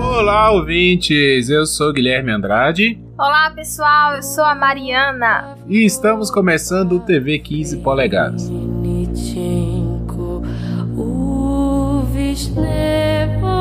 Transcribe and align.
Olá, 0.00 0.50
ouvintes! 0.50 1.48
Eu 1.48 1.66
sou 1.66 1.92
Guilherme 1.92 2.32
Andrade. 2.32 3.00
Olá, 3.16 3.52
pessoal! 3.54 4.16
Eu 4.16 4.24
sou 4.24 4.42
a 4.42 4.56
Mariana. 4.56 5.56
E 5.68 5.84
estamos 5.84 6.32
começando 6.32 6.96
o 6.96 7.00
TV 7.00 7.38
15 7.38 7.76
polegadas. 7.76 8.50
never 12.56 13.55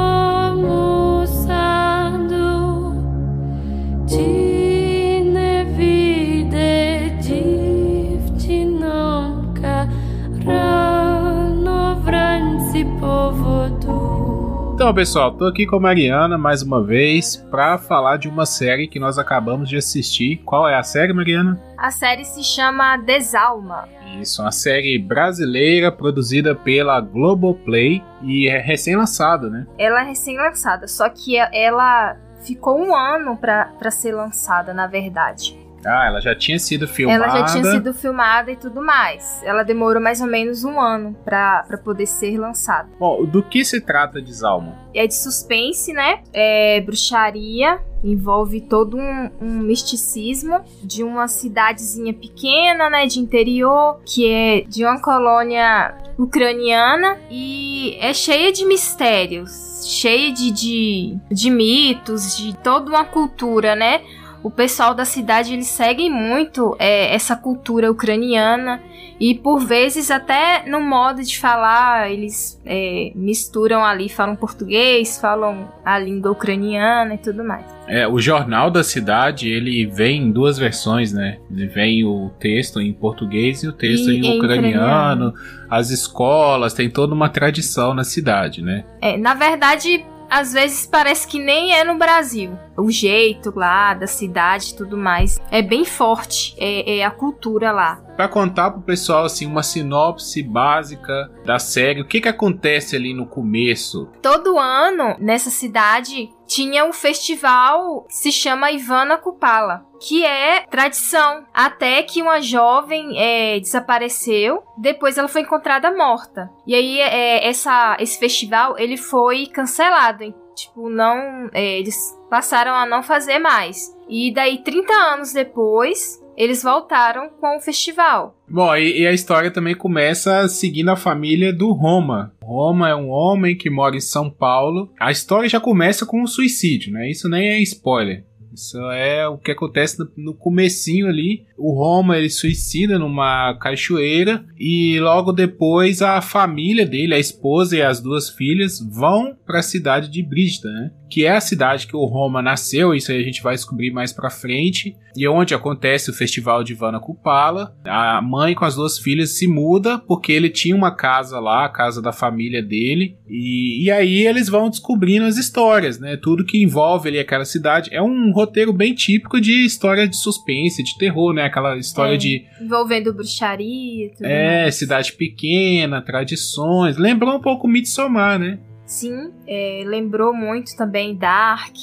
Então, 14.85 14.93
pessoal, 14.93 15.31
tô 15.31 15.45
aqui 15.45 15.65
com 15.65 15.77
a 15.77 15.79
Mariana 15.79 16.37
mais 16.37 16.61
uma 16.61 16.79
vez 16.79 17.37
para 17.49 17.75
falar 17.75 18.17
de 18.17 18.29
uma 18.29 18.45
série 18.45 18.87
que 18.87 18.99
nós 18.99 19.17
acabamos 19.17 19.67
de 19.67 19.77
assistir. 19.77 20.43
Qual 20.45 20.69
é 20.69 20.75
a 20.75 20.83
série, 20.83 21.11
Mariana? 21.11 21.59
A 21.75 21.89
série 21.89 22.23
se 22.23 22.43
chama 22.43 22.95
Desalma. 22.97 23.89
Isso, 24.21 24.43
uma 24.43 24.51
série 24.51 24.99
brasileira 24.99 25.91
produzida 25.91 26.53
pela 26.53 27.01
Globoplay 27.01 28.03
e 28.21 28.47
é 28.47 28.59
recém-lançada, 28.59 29.49
né? 29.49 29.65
Ela 29.75 30.01
é 30.01 30.03
recém-lançada, 30.03 30.87
só 30.87 31.09
que 31.09 31.35
ela 31.35 32.15
ficou 32.43 32.79
um 32.79 32.95
ano 32.95 33.35
para 33.37 33.89
ser 33.89 34.11
lançada, 34.11 34.71
na 34.71 34.85
verdade. 34.85 35.64
Ah, 35.85 36.07
ela 36.07 36.19
já 36.19 36.35
tinha 36.35 36.57
sido 36.57 36.87
filmada. 36.87 37.23
Ela 37.23 37.37
já 37.39 37.45
tinha 37.45 37.63
sido 37.71 37.93
filmada 37.93 38.51
e 38.51 38.55
tudo 38.55 38.81
mais. 38.81 39.41
Ela 39.43 39.63
demorou 39.63 40.01
mais 40.01 40.19
ou 40.19 40.27
menos 40.27 40.63
um 40.63 40.79
ano 40.79 41.15
para 41.23 41.79
poder 41.83 42.07
ser 42.07 42.37
lançada. 42.37 42.89
Bom, 42.99 43.23
do 43.25 43.43
que 43.43 43.63
se 43.63 43.79
trata 43.79 44.21
Desalma? 44.21 44.75
É 44.93 45.05
de 45.05 45.13
suspense, 45.13 45.93
né? 45.93 46.19
É 46.33 46.81
bruxaria, 46.81 47.79
envolve 48.03 48.61
todo 48.61 48.97
um, 48.97 49.29
um, 49.41 49.59
misticismo 49.59 50.61
de 50.83 51.03
uma 51.03 51.27
cidadezinha 51.27 52.13
pequena, 52.13 52.89
né, 52.89 53.07
de 53.07 53.19
interior, 53.19 53.99
que 54.05 54.31
é 54.31 54.61
de 54.61 54.83
uma 54.83 55.01
colônia 55.01 55.95
ucraniana 56.17 57.17
e 57.29 57.97
é 57.99 58.13
cheia 58.13 58.51
de 58.51 58.65
mistérios, 58.65 59.85
cheia 59.85 60.31
de, 60.31 60.51
de, 60.51 61.17
de 61.31 61.49
mitos, 61.49 62.37
de 62.37 62.55
toda 62.57 62.89
uma 62.89 63.05
cultura, 63.05 63.75
né? 63.75 64.01
O 64.45 64.51
pessoal 64.51 64.93
da 64.93 65.05
cidade 65.05 65.53
eles 65.53 65.65
seguem 65.65 66.07
muito 66.07 66.75
é, 66.77 67.11
essa 67.15 67.35
cultura 67.35 67.89
ucraniana 67.89 68.79
e 69.19 69.33
por 69.33 69.65
vezes 69.65 70.11
até 70.11 70.69
no 70.69 70.79
modo 70.79 71.23
de 71.23 71.39
falar 71.39 72.11
eles 72.11 72.61
é, 72.63 73.11
misturam 73.15 73.83
ali, 73.83 74.07
falam 74.07 74.35
português, 74.35 75.19
falam 75.19 75.67
a 75.83 75.97
língua 75.97 76.29
ucraniana 76.29 77.15
e 77.15 77.17
tudo 77.17 77.43
mais. 77.43 77.65
É, 77.87 78.07
o 78.07 78.19
jornal 78.19 78.69
da 78.69 78.83
cidade 78.83 79.49
ele 79.49 79.87
vem 79.87 80.27
em 80.27 80.31
duas 80.31 80.59
versões, 80.59 81.11
né? 81.11 81.39
Ele 81.49 81.65
vem 81.65 82.05
o 82.05 82.29
texto 82.39 82.79
em 82.79 82.93
português 82.93 83.63
e 83.63 83.67
o 83.67 83.73
texto 83.73 84.11
e, 84.11 84.17
em, 84.17 84.25
em 84.27 84.37
ucraniano. 84.37 85.29
ucraniano. 85.29 85.33
As 85.67 85.89
escolas 85.89 86.75
tem 86.75 86.87
toda 86.87 87.15
uma 87.15 87.29
tradição 87.29 87.95
na 87.95 88.03
cidade, 88.03 88.61
né? 88.61 88.83
É, 89.01 89.17
na 89.17 89.33
verdade 89.33 90.05
às 90.29 90.53
vezes 90.53 90.85
parece 90.85 91.27
que 91.27 91.39
nem 91.39 91.73
é 91.73 91.83
no 91.83 91.97
Brasil. 91.97 92.57
O 92.77 92.89
jeito 92.91 93.53
lá 93.55 93.93
da 93.93 94.07
cidade 94.07 94.71
e 94.71 94.75
tudo 94.75 94.97
mais 94.97 95.39
é 95.51 95.61
bem 95.61 95.85
forte, 95.85 96.55
é, 96.57 96.97
é 96.99 97.05
a 97.05 97.11
cultura 97.11 97.71
lá. 97.71 98.04
Para 98.15 98.29
contar 98.29 98.71
pro 98.71 98.81
pessoal 98.81 99.25
assim 99.25 99.45
uma 99.45 99.61
sinopse 99.61 100.41
básica 100.41 101.29
da 101.43 101.59
série, 101.59 102.01
o 102.01 102.07
que 102.07 102.21
que 102.21 102.29
acontece 102.29 102.95
ali 102.95 103.13
no 103.13 103.25
começo? 103.25 104.09
Todo 104.21 104.57
ano 104.57 105.15
nessa 105.19 105.49
cidade 105.49 106.29
tinha 106.47 106.85
um 106.85 106.93
festival 106.93 108.03
que 108.03 108.15
se 108.15 108.31
chama 108.31 108.71
Ivana 108.71 109.17
Kupala, 109.17 109.85
que 109.99 110.23
é 110.23 110.61
tradição. 110.61 111.45
Até 111.53 112.03
que 112.03 112.21
uma 112.21 112.39
jovem 112.39 113.19
é, 113.19 113.59
desapareceu, 113.59 114.63
depois 114.77 115.17
ela 115.17 115.27
foi 115.27 115.41
encontrada 115.41 115.91
morta. 115.91 116.49
E 116.65 116.73
aí 116.73 116.99
é, 117.01 117.47
essa, 117.47 117.97
esse 117.99 118.17
festival 118.17 118.77
ele 118.77 118.95
foi 118.95 119.47
cancelado. 119.47 120.33
Tipo, 120.55 120.89
não. 120.89 121.49
É, 121.53 121.79
eles 121.79 122.17
passaram 122.29 122.73
a 122.73 122.85
não 122.85 123.03
fazer 123.03 123.39
mais. 123.39 123.93
E 124.07 124.33
daí, 124.33 124.63
30 124.63 124.93
anos 124.93 125.33
depois, 125.33 126.23
eles 126.37 126.63
voltaram 126.63 127.29
com 127.39 127.57
o 127.57 127.61
festival. 127.61 128.35
Bom, 128.47 128.75
e, 128.75 129.01
e, 129.01 129.07
a 129.07 129.13
história 129.13 129.51
também 129.51 129.75
começa 129.75 130.47
seguindo 130.47 130.89
a 130.89 130.95
família 130.95 131.51
do 131.51 131.71
Roma. 131.71 132.33
Roma 132.41 132.89
é 132.89 132.95
um 132.95 133.09
homem 133.09 133.55
que 133.55 133.69
mora 133.69 133.95
em 133.95 134.01
São 134.01 134.29
Paulo. 134.29 134.91
A 134.99 135.11
história 135.11 135.49
já 135.49 135.59
começa 135.59 136.05
com 136.05 136.21
um 136.21 136.27
suicídio, 136.27 136.93
né? 136.93 137.09
Isso 137.09 137.27
nem 137.27 137.49
é 137.49 137.61
spoiler. 137.61 138.23
Isso 138.55 138.79
é 138.91 139.27
o 139.27 139.37
que 139.37 139.51
acontece 139.51 139.99
no, 139.99 140.09
no 140.15 140.33
comecinho 140.33 141.07
ali. 141.07 141.45
O 141.57 141.73
Roma 141.73 142.17
ele 142.17 142.29
suicida 142.29 142.97
numa 142.97 143.53
cachoeira 143.55 144.45
e 144.57 144.97
logo 145.01 145.33
depois 145.33 146.01
a 146.01 146.21
família 146.21 146.85
dele, 146.85 147.13
a 147.13 147.19
esposa 147.19 147.75
e 147.75 147.81
as 147.81 147.99
duas 147.99 148.29
filhas 148.29 148.79
vão 148.79 149.35
para 149.45 149.59
a 149.59 149.63
cidade 149.63 150.09
de 150.09 150.23
Brígida, 150.23 150.71
né? 150.71 150.91
Que 151.15 151.25
é 151.25 151.31
a 151.31 151.39
cidade 151.39 151.87
que 151.87 151.95
o 151.95 152.03
Roma 152.03 152.41
nasceu, 152.41 152.93
isso 152.93 153.09
aí 153.09 153.21
a 153.21 153.23
gente 153.23 153.41
vai 153.41 153.55
descobrir 153.55 153.89
mais 153.89 154.11
para 154.11 154.29
frente, 154.29 154.97
e 155.15 155.23
é 155.23 155.29
onde 155.29 155.53
acontece 155.53 156.09
o 156.09 156.13
festival 156.13 156.61
de 156.61 156.73
Vana 156.73 156.99
Kupala. 156.99 157.73
A 157.85 158.21
mãe 158.21 158.53
com 158.53 158.65
as 158.65 158.75
duas 158.75 158.99
filhas 158.99 159.37
se 159.37 159.47
muda 159.47 159.97
porque 159.97 160.33
ele 160.33 160.49
tinha 160.49 160.75
uma 160.75 160.93
casa 160.93 161.39
lá, 161.39 161.63
a 161.63 161.69
casa 161.69 162.01
da 162.01 162.11
família 162.11 162.61
dele, 162.61 163.15
e, 163.29 163.85
e 163.85 163.89
aí 163.89 164.27
eles 164.27 164.49
vão 164.49 164.69
descobrindo 164.69 165.25
as 165.25 165.37
histórias, 165.37 165.97
né? 165.97 166.17
Tudo 166.21 166.43
que 166.43 166.61
envolve 166.61 167.07
ali 167.07 167.17
aquela 167.17 167.45
cidade. 167.45 167.89
É 167.93 168.01
um 168.01 168.33
roteiro 168.33 168.73
bem 168.73 168.93
típico 168.93 169.39
de 169.39 169.63
história 169.63 170.05
de 170.09 170.17
suspense, 170.17 170.83
de 170.83 170.97
terror, 170.97 171.33
né? 171.33 171.43
Aquela 171.43 171.77
história 171.77 172.15
é, 172.15 172.17
de. 172.17 172.43
Envolvendo 172.61 173.13
bruxaria. 173.13 174.11
Tudo 174.17 174.25
é, 174.25 174.63
mais. 174.63 174.75
cidade 174.75 175.13
pequena, 175.13 176.01
tradições. 176.01 176.97
Lembrou 176.97 177.37
um 177.37 177.41
pouco 177.41 177.69
Midsommar, 177.69 178.37
né? 178.37 178.59
Sim, 178.85 179.33
é, 179.47 179.83
lembrou 179.85 180.33
muito 180.33 180.75
também 180.77 181.15
Dark, 181.15 181.75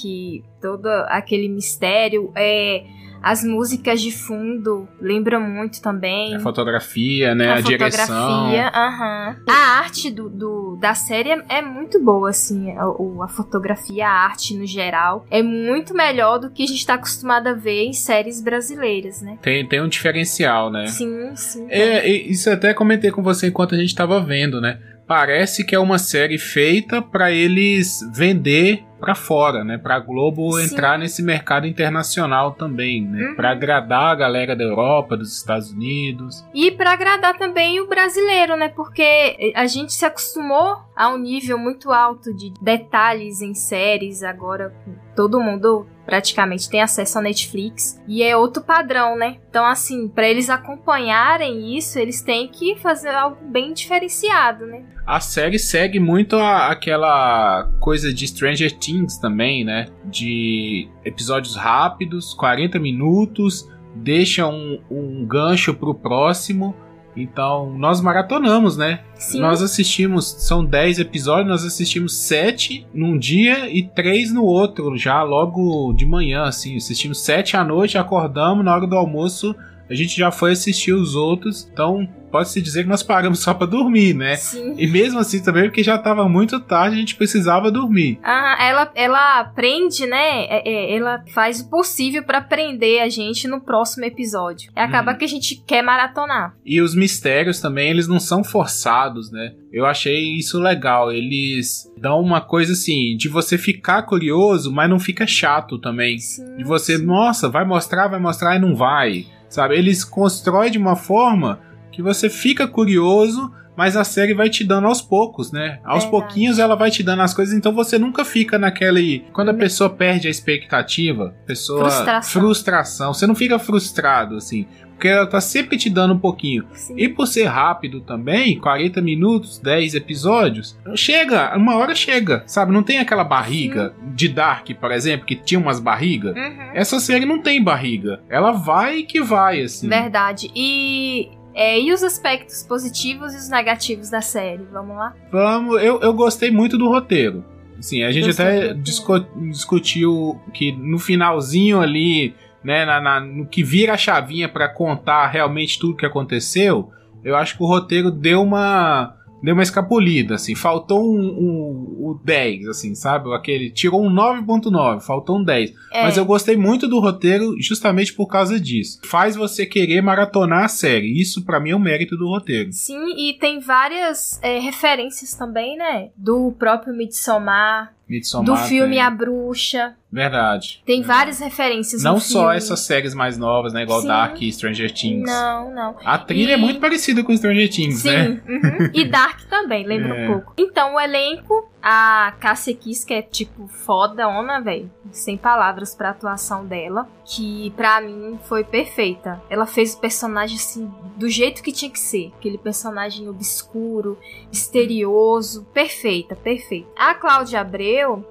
todo 0.61 0.87
aquele 0.87 1.49
mistério. 1.49 2.33
É, 2.37 2.85
as 3.23 3.45
músicas 3.45 4.01
de 4.01 4.11
fundo 4.11 4.89
lembram 5.01 5.41
muito 5.41 5.81
também. 5.81 6.35
A 6.35 6.41
fotografia, 6.41 7.35
né? 7.35 7.51
A, 7.51 7.55
a 7.55 7.63
fotografia, 7.63 8.69
aham. 8.75 9.31
Uh 9.31 9.45
-huh. 9.45 9.53
A 9.53 9.79
arte 9.79 10.11
do, 10.11 10.29
do, 10.29 10.77
da 10.81 10.95
série 10.95 11.31
é 11.49 11.63
muito 11.63 12.03
boa, 12.03 12.31
assim. 12.31 12.73
A, 12.73 12.85
a, 13.25 13.29
fotografia, 13.29 14.09
a 14.09 14.11
arte 14.11 14.57
no 14.57 14.67
geral. 14.67 15.25
É 15.31 15.41
muito 15.41 15.95
melhor 15.95 16.39
do 16.39 16.51
que 16.51 16.65
a 16.65 16.67
gente 16.67 16.85
tá 16.85 16.95
acostumado 16.95 17.47
a 17.47 17.53
ver 17.53 17.85
em 17.85 17.93
séries 17.93 18.43
brasileiras, 18.43 19.23
né? 19.23 19.39
Tem, 19.41 19.67
tem 19.69 19.81
um 19.81 19.89
diferencial, 19.89 20.71
né? 20.71 20.87
Sim, 20.87 21.37
sim. 21.37 21.67
É, 21.71 22.09
isso 22.09 22.49
eu 22.49 22.55
até 22.55 22.75
comentei 22.75 23.13
com 23.13 23.23
você 23.23 23.47
enquanto 23.47 23.77
a 23.77 23.79
gente 23.79 23.95
tava 23.95 24.21
vendo, 24.21 24.61
né? 24.61 24.81
Parece 25.13 25.63
que 25.63 25.75
é 25.75 25.79
uma 25.79 25.99
série 25.99 26.39
feita 26.39 27.03
para 27.03 27.31
eles 27.31 28.01
vender 28.15 28.83
para 28.99 29.15
fora, 29.15 29.63
né? 29.63 29.77
Para 29.77 29.99
Globo 29.99 30.59
Sim. 30.59 30.73
entrar 30.73 30.99
nesse 30.99 31.23
mercado 31.23 31.67
internacional 31.67 32.53
também, 32.53 33.03
né? 33.05 33.21
Uhum. 33.21 33.35
Para 33.35 33.51
agradar 33.51 34.13
a 34.13 34.15
galera 34.15 34.57
da 34.57 34.65
Europa, 34.65 35.15
dos 35.15 35.37
Estados 35.37 35.71
Unidos. 35.71 36.43
E 36.55 36.71
para 36.71 36.93
agradar 36.93 37.37
também 37.37 37.79
o 37.79 37.87
brasileiro, 37.87 38.57
né? 38.57 38.71
Porque 38.71 39.53
a 39.55 39.67
gente 39.67 39.93
se 39.93 40.07
acostumou 40.07 40.79
a 40.97 41.11
um 41.11 41.19
nível 41.19 41.59
muito 41.59 41.93
alto 41.93 42.35
de 42.35 42.55
detalhes 42.63 43.43
em 43.43 43.53
séries 43.53 44.23
agora 44.23 44.73
todo 45.15 45.41
mundo 45.41 45.87
praticamente 46.05 46.69
tem 46.69 46.83
acesso 46.83 47.19
à 47.19 47.23
Netflix 47.23 48.01
e 48.09 48.23
é 48.23 48.37
outro 48.37 48.63
padrão, 48.63 49.17
né? 49.17 49.39
Então, 49.49 49.65
assim, 49.65 50.09
para 50.09 50.29
eles 50.29 50.51
acompanharem 50.51 51.77
isso, 51.77 51.99
eles 51.99 52.23
têm 52.23 52.49
que 52.49 52.77
fazer 52.77 53.11
algo 53.11 53.37
bem 53.43 53.73
diferenciado, 53.73 54.67
né? 54.67 54.85
A 55.07 55.21
série 55.21 55.59
segue 55.59 55.99
muito 55.99 56.37
a, 56.37 56.69
aquela 56.69 57.69
coisa 57.81 58.13
de 58.13 58.27
Stranger 58.27 58.73
Things 58.79 59.19
também, 59.19 59.65
né? 59.65 59.87
De 60.05 60.89
episódios 61.05 61.57
rápidos, 61.57 62.35
40 62.35 62.79
minutos, 62.79 63.69
deixa 63.95 64.47
um, 64.47 64.81
um 64.91 65.27
gancho 65.27 65.75
pro 65.75 65.95
próximo 65.95 66.75
então, 67.17 67.77
nós 67.77 68.01
maratonamos, 68.01 68.77
né? 68.77 69.01
Sim. 69.15 69.41
Nós 69.41 69.63
assistimos, 69.63 70.25
são 70.39 70.65
10 70.65 70.99
episódios, 70.99 71.49
nós 71.49 71.65
assistimos 71.65 72.17
7 72.17 72.87
num 72.93 73.19
dia 73.19 73.69
e 73.71 73.83
3 73.83 74.33
no 74.33 74.45
outro, 74.45 74.97
já 74.97 75.23
logo 75.23 75.93
de 75.93 76.07
manhã, 76.07 76.45
assim. 76.45 76.77
Assistimos 76.77 77.21
7 77.21 77.57
à 77.57 77.65
noite, 77.65 77.99
acordamos, 77.99 78.65
na 78.65 78.75
hora 78.75 78.87
do 78.87 78.97
almoço, 78.97 79.55
a 79.91 79.95
gente 79.95 80.17
já 80.17 80.31
foi 80.31 80.53
assistir 80.53 80.93
os 80.93 81.15
outros, 81.15 81.69
então 81.73 82.09
pode-se 82.31 82.63
dizer 82.63 82.85
que 82.85 82.89
nós 82.89 83.03
paramos 83.03 83.41
só 83.41 83.53
pra 83.53 83.67
dormir, 83.67 84.15
né? 84.15 84.37
Sim. 84.37 84.75
E 84.79 84.87
mesmo 84.87 85.19
assim 85.19 85.43
também, 85.43 85.65
porque 85.65 85.83
já 85.83 85.99
tava 85.99 86.27
muito 86.27 86.59
tarde, 86.61 86.97
a 86.97 86.99
gente 86.99 87.15
precisava 87.15 87.71
dormir. 87.71 88.19
Ah, 88.23 88.57
ela, 88.59 88.91
ela 88.95 89.41
aprende, 89.41 90.07
né? 90.07 90.45
É, 90.47 90.63
é, 90.67 90.97
ela 90.97 91.23
faz 91.35 91.61
o 91.61 91.69
possível 91.69 92.23
pra 92.23 92.41
prender 92.41 93.03
a 93.03 93.09
gente 93.11 93.47
no 93.47 93.61
próximo 93.61 94.07
episódio. 94.07 94.73
E 94.75 94.81
acaba 94.81 95.13
Uhum. 95.13 95.19
que 95.19 95.25
a 95.27 95.29
gente 95.29 95.57
quer 95.67 95.83
maratonar. 95.83 96.55
E 96.65 96.81
os 96.81 96.95
mistérios 96.95 97.61
também, 97.61 97.91
eles 97.91 98.09
não 98.09 98.19
são 98.19 98.43
forçados, 98.43 99.31
né? 99.31 99.53
Eu 99.71 99.85
achei 99.85 100.37
isso 100.39 100.59
legal. 100.59 101.13
Eles 101.13 101.91
dão 101.99 102.19
uma 102.21 102.41
coisa 102.41 102.73
assim, 102.73 103.15
de 103.17 103.29
você 103.29 103.59
ficar 103.59 104.03
curioso, 104.05 104.73
mas 104.73 104.89
não 104.89 104.99
fica 104.99 105.27
chato 105.27 105.79
também. 105.79 106.19
Sim. 106.19 106.57
De 106.57 106.65
você, 106.65 106.97
sim. 106.97 107.05
nossa, 107.05 107.49
vai 107.51 107.65
mostrar, 107.67 108.09
vai 108.09 108.21
mostrar 108.21 108.57
e 108.57 108.59
não 108.59 108.75
vai. 108.75 109.27
Sabe? 109.53 109.77
Eles 109.77 110.03
constroem 110.03 110.71
de 110.71 110.79
uma 110.79 110.97
forma 110.97 111.61
que 111.91 112.01
você 112.01 112.31
fica 112.31 112.67
curioso, 112.67 113.53
mas 113.77 113.99
a 113.99 114.03
série 114.05 114.33
vai 114.33 114.49
te 114.49 114.65
dando 114.65 114.87
aos 114.87 115.03
poucos, 115.03 115.53
né? 115.53 115.79
Aos 115.85 116.05
Verdade. 116.05 116.11
pouquinhos 116.11 116.59
ela 116.59 116.75
vai 116.75 116.91
te 116.91 117.03
dando 117.03 117.21
as 117.21 117.35
coisas, 117.35 117.55
então 117.55 117.75
você 117.75 117.99
nunca 117.99 118.25
fica 118.25 118.59
naquele. 118.59 119.27
Quando 119.31 119.51
a 119.51 119.53
Me- 119.53 119.59
pessoa 119.59 119.91
perde 119.91 120.27
a 120.27 120.31
expectativa, 120.31 121.35
pessoa. 121.47 121.91
Frustração. 121.91 122.41
Frustração. 122.41 123.13
Você 123.15 123.27
não 123.27 123.35
fica 123.35 123.59
frustrado, 123.59 124.37
assim. 124.37 124.67
Porque 125.03 125.09
ela 125.09 125.27
tá 125.27 125.41
sempre 125.41 125.77
te 125.77 125.91
dando 125.91 126.15
um 126.15 126.19
pouquinho. 126.19 126.65
Sim. 126.75 126.95
E 126.97 127.09
por 127.09 127.27
ser 127.27 127.47
rápido 127.47 128.01
também, 128.01 128.57
40 128.57 129.03
minutos, 129.03 129.59
10 129.59 129.97
episódios, 129.97 130.79
chega, 130.95 131.57
uma 131.57 131.75
hora 131.77 131.93
chega, 131.93 132.45
sabe? 132.47 132.71
Não 132.73 132.85
tem 132.85 133.01
aquela 133.01 133.25
barriga 133.25 133.93
de 134.15 134.29
Dark, 134.29 134.69
por 134.81 134.93
exemplo, 134.93 135.27
que 135.27 135.35
tinha 135.35 135.59
umas 135.59 135.81
barrigas. 135.81 136.37
Uhum. 136.37 136.71
Essa 136.73 137.01
série 137.01 137.27
não 137.27 137.43
tem 137.43 137.61
barriga. 137.61 138.21
Ela 138.29 138.53
vai 138.53 139.03
que 139.03 139.21
vai, 139.21 139.63
assim. 139.63 139.89
Verdade. 139.89 140.53
E, 140.55 141.31
é, 141.53 141.81
e 141.81 141.93
os 141.93 142.05
aspectos 142.05 142.63
positivos 142.63 143.35
e 143.35 143.39
os 143.39 143.49
negativos 143.49 144.09
da 144.09 144.21
série? 144.21 144.63
Vamos 144.73 144.95
lá? 144.95 145.15
Vamos, 145.33 145.83
eu, 145.83 146.01
eu 146.01 146.13
gostei 146.15 146.53
muito 146.53 146.79
do 146.79 146.87
roteiro. 146.89 147.45
Assim, 147.77 148.05
a 148.05 148.13
gente 148.13 148.27
Gostei 148.27 148.47
até 148.47 148.75
discu- 148.75 149.27
discutiu 149.51 150.41
que 150.55 150.71
no 150.71 151.01
finalzinho 151.01 151.81
ali, 151.81 152.33
né, 152.65 152.85
na, 152.85 153.01
na- 153.01 153.21
no 153.21 153.47
que 153.47 153.63
vira 153.63 153.95
a 153.95 153.97
chavinha 153.99 154.49
pra 154.49 154.69
contar 154.69 155.27
realmente 155.29 155.79
tudo 155.79 155.97
que 155.97 156.07
aconteceu, 156.07 156.91
eu 157.25 157.37
acho 157.37 157.57
que 157.57 157.63
o 157.63 157.67
roteiro 157.67 158.11
deu 158.11 158.43
uma 158.43 159.17
deu 159.45 159.55
uma 159.55 159.63
escapulida, 159.65 160.37
assim, 160.37 160.55
faltou 160.55 161.03
um, 161.03 161.19
um, 161.19 162.11
o 162.11 162.21
10, 162.25 162.69
assim, 162.69 162.95
sabe? 162.95 163.35
Aquele 163.35 163.71
tirou 163.71 164.01
um 164.01 164.09
9.9, 164.09 165.01
faltou 165.01 165.37
um 165.41 165.43
10. 165.43 165.73
É, 165.93 166.05
Mas 166.05 166.17
eu 166.17 166.25
gostei 166.25 166.57
muito 166.57 166.87
do 166.87 167.01
roteiro 167.01 167.57
justamente 167.61 168.13
por 168.15 168.29
causa 168.29 168.61
disso. 168.61 169.01
Faz 169.05 169.35
você 169.35 169.67
querer 169.67 170.01
maratonar 170.01 170.63
a 170.67 170.69
série. 170.69 171.21
Isso 171.21 171.45
pra 171.45 171.59
mim 171.59 171.71
é 171.71 171.75
o 171.75 171.81
mérito 171.81 172.17
do 172.17 172.29
roteiro. 172.29 172.73
Sim, 172.73 173.17
e 173.19 173.33
tem 173.35 173.59
várias 173.59 174.39
é, 174.45 174.61
referências 174.61 175.35
também, 175.35 175.77
né? 175.77 176.11
Do 176.17 176.53
próprio 176.57 176.95
Midsommar, 176.95 177.93
Midsommar 178.09 178.45
do 178.63 178.69
filme 178.69 178.93
tem- 178.95 179.01
A 179.03 179.11
Bruxa. 179.11 179.97
Verdade. 180.13 180.83
Tem 180.85 181.01
várias 181.03 181.39
referências 181.41 182.03
Não 182.03 182.21
só 182.21 182.41
filme. 182.41 182.57
essas 182.57 182.81
séries 182.81 183.15
mais 183.15 183.39
novas, 183.39 183.73
né? 183.73 183.83
Igual 183.83 184.03
Sim. 184.03 184.09
Dark 184.09 184.43
e 184.43 184.53
Stranger 184.53 184.93
Things. 184.93 185.25
Não, 185.25 185.75
não. 185.75 185.97
A 186.05 186.19
trilha 186.19 186.51
E- 186.51 186.55
é 186.55 186.57
muito 186.59 186.81
parecida 186.81 187.25
com 187.25 187.35
Stranger 187.35 187.71
Things, 187.71 188.01
Sim, 188.01 188.09
né? 188.11 188.43
uhum. 188.47 188.91
e 188.93 189.05
Dark 189.07 189.41
também, 189.49 189.87
lembra 189.87 190.15
É. 190.15 190.29
um 190.29 190.33
pouco. 190.35 190.53
Então, 190.59 190.97
o 190.97 191.01
elenco, 191.01 191.67
a 191.83 192.35
Cassia 192.39 192.75
Kiss, 192.77 193.07
que 193.07 193.15
é 193.15 193.23
tipo 193.23 193.67
foda, 193.69 194.29
ona, 194.29 194.61
velho. 194.61 194.91
Sem 195.11 195.37
palavras 195.39 195.95
pra 195.95 196.11
atuação 196.11 196.67
dela. 196.67 197.09
Que 197.25 197.71
pra 197.77 198.01
mim 198.03 198.39
foi 198.45 198.65
perfeita. 198.65 199.43
Ela 199.49 199.65
fez 199.67 199.95
o 199.95 200.01
personagem 200.01 200.57
assim, 200.57 200.91
do 201.17 201.29
jeito 201.29 201.63
que 201.63 201.73
tinha 201.73 201.91
que 201.91 201.99
ser. 201.99 202.33
Aquele 202.39 202.59
personagem 202.59 203.29
obscuro, 203.29 204.19
misterioso. 204.51 205.67
Perfeita, 205.73 206.35
perfeita. 206.37 206.89
A 206.97 207.15
Cláudia 207.15 207.61
Abreu 207.61 208.25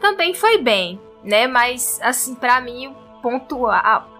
também 0.00 0.34
foi 0.34 0.58
bem, 0.58 0.98
né? 1.24 1.46
Mas, 1.46 1.98
assim, 2.02 2.34
pra 2.34 2.60
mim, 2.60 2.88
o 2.88 2.94
ponto. 3.22 3.66
A, 3.66 3.78
a- 3.78 4.12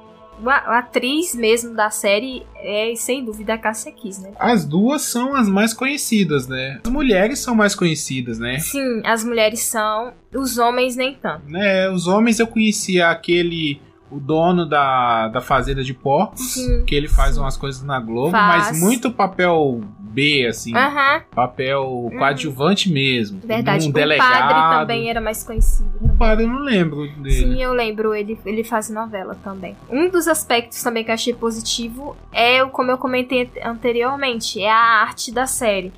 atriz 0.79 1.35
mesmo 1.37 1.75
da 1.77 1.89
série 1.91 2.45
é, 2.57 2.93
sem 2.97 3.25
dúvida, 3.25 3.55
a 3.55 3.59
Cassia 3.59 3.93
Kiss, 3.93 4.21
né? 4.21 4.33
As 4.39 4.65
duas 4.65 5.03
são 5.03 5.37
as 5.37 5.49
mais 5.49 5.73
conhecidas, 5.73 6.49
né? 6.49 6.81
As 6.85 6.91
mulheres 6.91 7.39
são 7.39 7.55
mais 7.55 7.75
conhecidas, 7.77 8.39
né? 8.41 8.59
Sim, 8.59 9.03
as 9.05 9.23
mulheres 9.23 9.61
são, 9.63 10.13
os 10.35 10.59
homens 10.59 10.97
nem 10.97 11.15
tanto. 11.15 11.43
né? 11.49 11.89
Os 11.91 12.07
homens 12.09 12.41
eu 12.41 12.47
conhecia 12.47 13.11
aquele. 13.11 13.81
O 14.11 14.21
dono 14.21 14.67
da, 14.67 15.29
da 15.29 15.41
fazenda 15.41 15.83
de 15.83 15.95
porcos, 15.95 16.53
Sim, 16.55 16.85
que 16.85 16.95
ele 16.95 17.09
faz 17.09 17.35
sim. 17.35 17.41
umas 17.41 17.57
coisas 17.57 17.83
na 17.83 17.99
Globo, 17.99 18.33
Faz. 18.33 18.67
mas 18.69 18.79
muito 18.81 19.11
papel 19.11 19.81
B, 20.13 20.47
assim. 20.47 20.75
Aham, 20.77 21.23
Papel 21.35 22.11
coadjuvante 22.19 22.91
mesmo. 22.93 23.41
verdade. 23.45 23.87
Um 23.87 23.91
o 23.91 23.93
delegado. 23.93 24.49
padre 24.49 24.79
também 24.81 25.09
era 25.11 25.21
mais 25.21 25.43
conhecido. 25.43 25.91
O 26.01 26.09
padre 26.17 26.45
eu 26.45 26.49
não 26.49 26.61
lembro 26.61 27.09
dele. 27.17 27.31
Sim, 27.35 27.63
eu 27.63 27.73
lembro, 27.73 28.15
ele, 28.15 28.39
ele 28.45 28.63
faz 28.65 28.89
novela 28.91 29.37
também. 29.43 29.77
Um 29.91 30.09
dos 30.09 30.29
aspectos 30.29 30.83
também 30.83 31.03
que 31.05 31.11
eu 31.11 31.15
achei 31.15 31.33
positivo 31.35 32.17
é, 32.33 32.63
o 32.63 32.69
como 32.71 32.91
eu 32.91 32.99
comentei 32.99 33.51
anteriormente, 33.65 34.61
é 34.63 34.71
a 34.71 34.77
arte 35.03 35.33
da 35.33 35.47
série. 35.47 35.93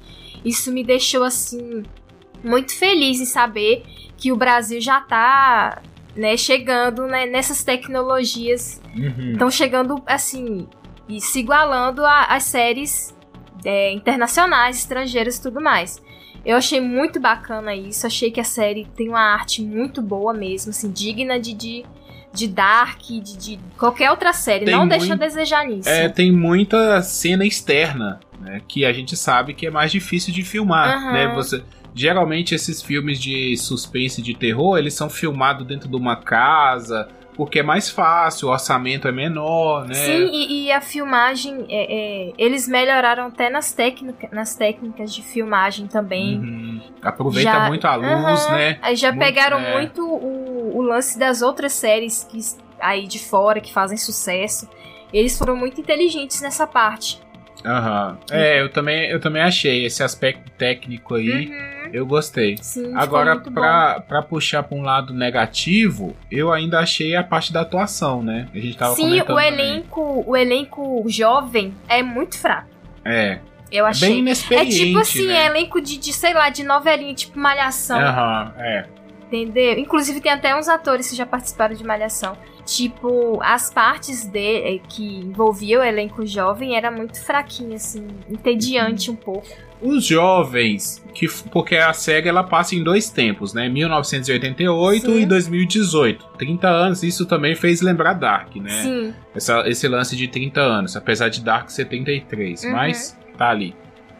Isso 0.45 0.71
me 0.73 0.85
deixou, 0.85 1.23
assim, 1.25 1.83
muito 2.43 2.75
feliz 2.77 3.21
em 3.21 3.25
saber 3.25 3.83
que 4.17 4.31
o 4.33 4.37
Brasil 4.37 4.81
já 4.81 5.01
tá, 5.01 5.81
né, 6.17 6.37
chegando 6.37 7.07
né, 7.07 7.27
nessas 7.27 7.65
tecnologias 7.65 8.81
Uhum. 8.97 9.33
estão 9.33 9.51
chegando 9.51 10.01
assim 10.07 10.69
e 11.09 11.21
se 11.21 11.41
igualando 11.41 12.03
às 12.07 12.45
séries 12.45 13.14
é, 13.65 13.93
internacionais, 13.93 14.79
estrangeiras 14.79 15.37
e 15.37 15.43
tudo 15.43 15.61
mais. 15.61 16.03
Eu 16.45 16.57
achei 16.57 16.81
muito 16.81 17.19
bacana 17.19 17.75
isso, 17.75 18.07
achei 18.07 18.31
que 18.31 18.41
a 18.41 18.45
série 18.45 18.87
tem 18.95 19.09
uma 19.09 19.33
arte 19.33 19.63
muito 19.63 20.03
boa 20.03 20.35
mesmo, 20.35 20.71
assim, 20.71 20.91
digna 20.91 21.41
de, 21.41 21.55
de, 21.55 21.85
de 22.33 22.47
Dark, 22.47 23.01
de, 23.01 23.23
de 23.23 23.59
qualquer 23.79 24.11
outra 24.11 24.33
série. 24.35 24.67
Tem 24.67 24.75
Não 24.75 24.87
deixa 24.87 25.15
a 25.15 25.17
desejar 25.17 25.67
nisso. 25.67 25.89
É, 25.89 26.09
tem 26.09 26.31
muita 26.31 27.01
cena 27.01 27.47
externa, 27.47 28.21
né? 28.39 28.61
Que 28.69 28.85
a 28.85 28.93
gente 28.93 29.17
sabe 29.17 29.55
que 29.55 29.67
é 29.67 29.71
mais 29.71 29.91
difícil 29.91 30.35
de 30.35 30.43
filmar, 30.43 30.99
Aham. 30.99 31.13
né? 31.13 31.35
Você, 31.35 31.63
geralmente 31.95 32.55
esses 32.55 32.83
filmes 32.83 33.19
de 33.19 33.57
suspense 33.57 34.21
e 34.21 34.25
de 34.25 34.35
terror, 34.35 34.77
eles 34.77 34.93
são 34.93 35.09
filmados 35.09 35.67
dentro 35.67 35.89
de 35.89 35.97
uma 35.97 36.17
casa, 36.17 37.09
porque 37.35 37.59
é 37.59 37.63
mais 37.63 37.91
fácil, 37.91 38.49
o 38.49 38.51
orçamento 38.53 39.09
é 39.09 39.13
menor, 39.13 39.87
né? 39.87 39.95
Sim, 39.95 40.31
e, 40.33 40.65
e 40.67 40.73
a 40.73 40.81
filmagem, 40.81 41.67
é, 41.69 42.29
é, 42.29 42.33
eles 42.39 42.69
melhoraram 42.69 43.27
até 43.27 43.51
nas, 43.51 43.73
técnica, 43.73 44.29
nas 44.33 44.55
técnicas 44.55 45.13
de 45.15 45.23
filmagem 45.23 45.87
também. 45.87 46.39
Uhum. 46.39 46.81
Aproveita 47.03 47.51
Já- 47.51 47.69
muito 47.69 47.87
a 47.87 47.95
luz, 47.97 48.47
Aham. 48.47 48.57
né? 48.57 48.79
Aí 48.81 48.97
já 48.97 49.11
Muito- 49.13 49.25
pegaram 49.25 49.59
é. 49.59 49.73
muito 49.73 50.03
o, 50.07 50.77
o 50.79 50.83
lance 50.83 51.19
das 51.19 51.43
outras 51.43 51.73
séries 51.73 52.25
que 52.31 52.39
aí 52.81 53.07
de 53.07 53.19
fora 53.19 53.61
que 53.61 53.73
fazem 53.73 53.97
sucesso. 53.97 54.69
Eles 55.13 55.39
foram 55.39 55.57
muito 55.57 55.81
inteligentes 55.81 56.41
nessa 56.41 56.67
parte. 56.67 57.21
Aham. 57.65 58.19
É, 58.31 58.61
eu 58.61 58.69
também, 58.69 59.09
eu 59.11 59.19
também 59.21 59.41
achei 59.43 59.85
esse 59.87 60.03
aspecto 60.03 60.51
técnico 60.53 61.15
aí, 61.15 61.47
Uhum. 61.49 61.74
Eu 61.95 62.05
gostei. 62.05 62.57
Sim, 62.61 62.93
Agora, 62.95 63.37
bom. 63.37 63.53
pra, 63.53 64.01
pra 64.01 64.21
puxar 64.23 64.63
pra 64.65 64.77
um 64.77 64.83
lado 64.83 65.15
negativo, 65.15 66.15
eu 66.31 66.53
ainda 66.53 66.81
achei 66.81 67.15
a 67.15 67.23
parte 67.23 67.53
da 67.53 67.61
atuação, 67.61 68.23
né? 68.23 68.49
A 68.55 68.59
gente 68.59 68.77
tava 68.77 68.95
Sim, 68.97 69.21
o 69.21 69.25
também. 69.25 69.47
elenco, 69.49 70.25
o 70.27 70.37
elenco 70.37 71.05
jovem 71.09 71.75
é 71.89 72.03
muito 72.03 72.37
fraco. 72.39 72.69
É, 73.05 73.39
Eu 73.71 73.85
bem 73.85 73.91
achei. 73.91 74.13
É 74.13 74.17
inexperiente, 74.19 74.87
tipo 74.87 74.99
assim, 74.99 75.27
né? 75.27 75.35
é 75.35 75.47
elenco 75.47 75.81
de, 75.81 75.97
de, 75.99 76.13
sei 76.13 76.35
lá, 76.35 76.49
de 76.49 76.65
novelinha, 76.65 77.15
tipo 77.15 77.39
Malhação, 77.39 77.99
Aham, 78.01 78.53
é. 78.59 78.87
entendeu? 79.27 79.79
Inclusive 79.79 80.21
tem 80.21 80.33
até 80.33 80.57
uns 80.57 80.69
atores 80.69 81.09
que 81.11 81.17
já 81.17 81.25
participaram 81.27 81.75
de 81.75 81.85
Malhação. 81.85 82.37
Tipo, 82.67 83.41
as 83.43 83.71
partes 83.71 84.25
de, 84.25 84.79
que 84.89 85.19
envolviam 85.19 85.83
o 85.83 85.85
elenco 85.85 86.25
jovem 86.25 86.77
era 86.77 86.91
muito 86.91 87.23
fraquinho, 87.23 87.75
assim, 87.75 88.07
entediante 88.29 89.11
um 89.11 89.17
pouco. 89.17 89.47
Os 89.85 90.05
jovens, 90.07 91.05
que 91.15 91.29
porque 91.51 91.77
a 91.77 91.93
série 91.93 92.29
ela 92.29 92.43
passa 92.43 92.75
em 92.75 92.83
dois 92.83 93.11
tempos, 93.11 93.53
né? 93.53 93.69
1988 93.69 95.07
Sim. 95.07 95.21
e 95.21 95.27
2018. 95.27 96.25
30 96.39 96.69
anos, 96.69 97.03
isso 97.03 97.27
também 97.27 97.55
fez 97.55 97.81
lembrar 97.83 98.15
Dark, 98.15 98.57
né? 98.57 98.83
Sim, 98.83 99.15
Essa- 99.35 99.69
esse 99.69 99.87
lance 99.87 100.17
de 100.17 100.27
30 100.29 100.61
anos, 100.61 100.97
apesar 100.97 101.29
de 101.29 101.43
Dark 101.43 101.69
ser 101.71 101.85
33, 101.85 102.65
Uhum. 102.65 102.73
mas 102.73 103.19
tá 103.37 103.51
ali. 103.51 103.75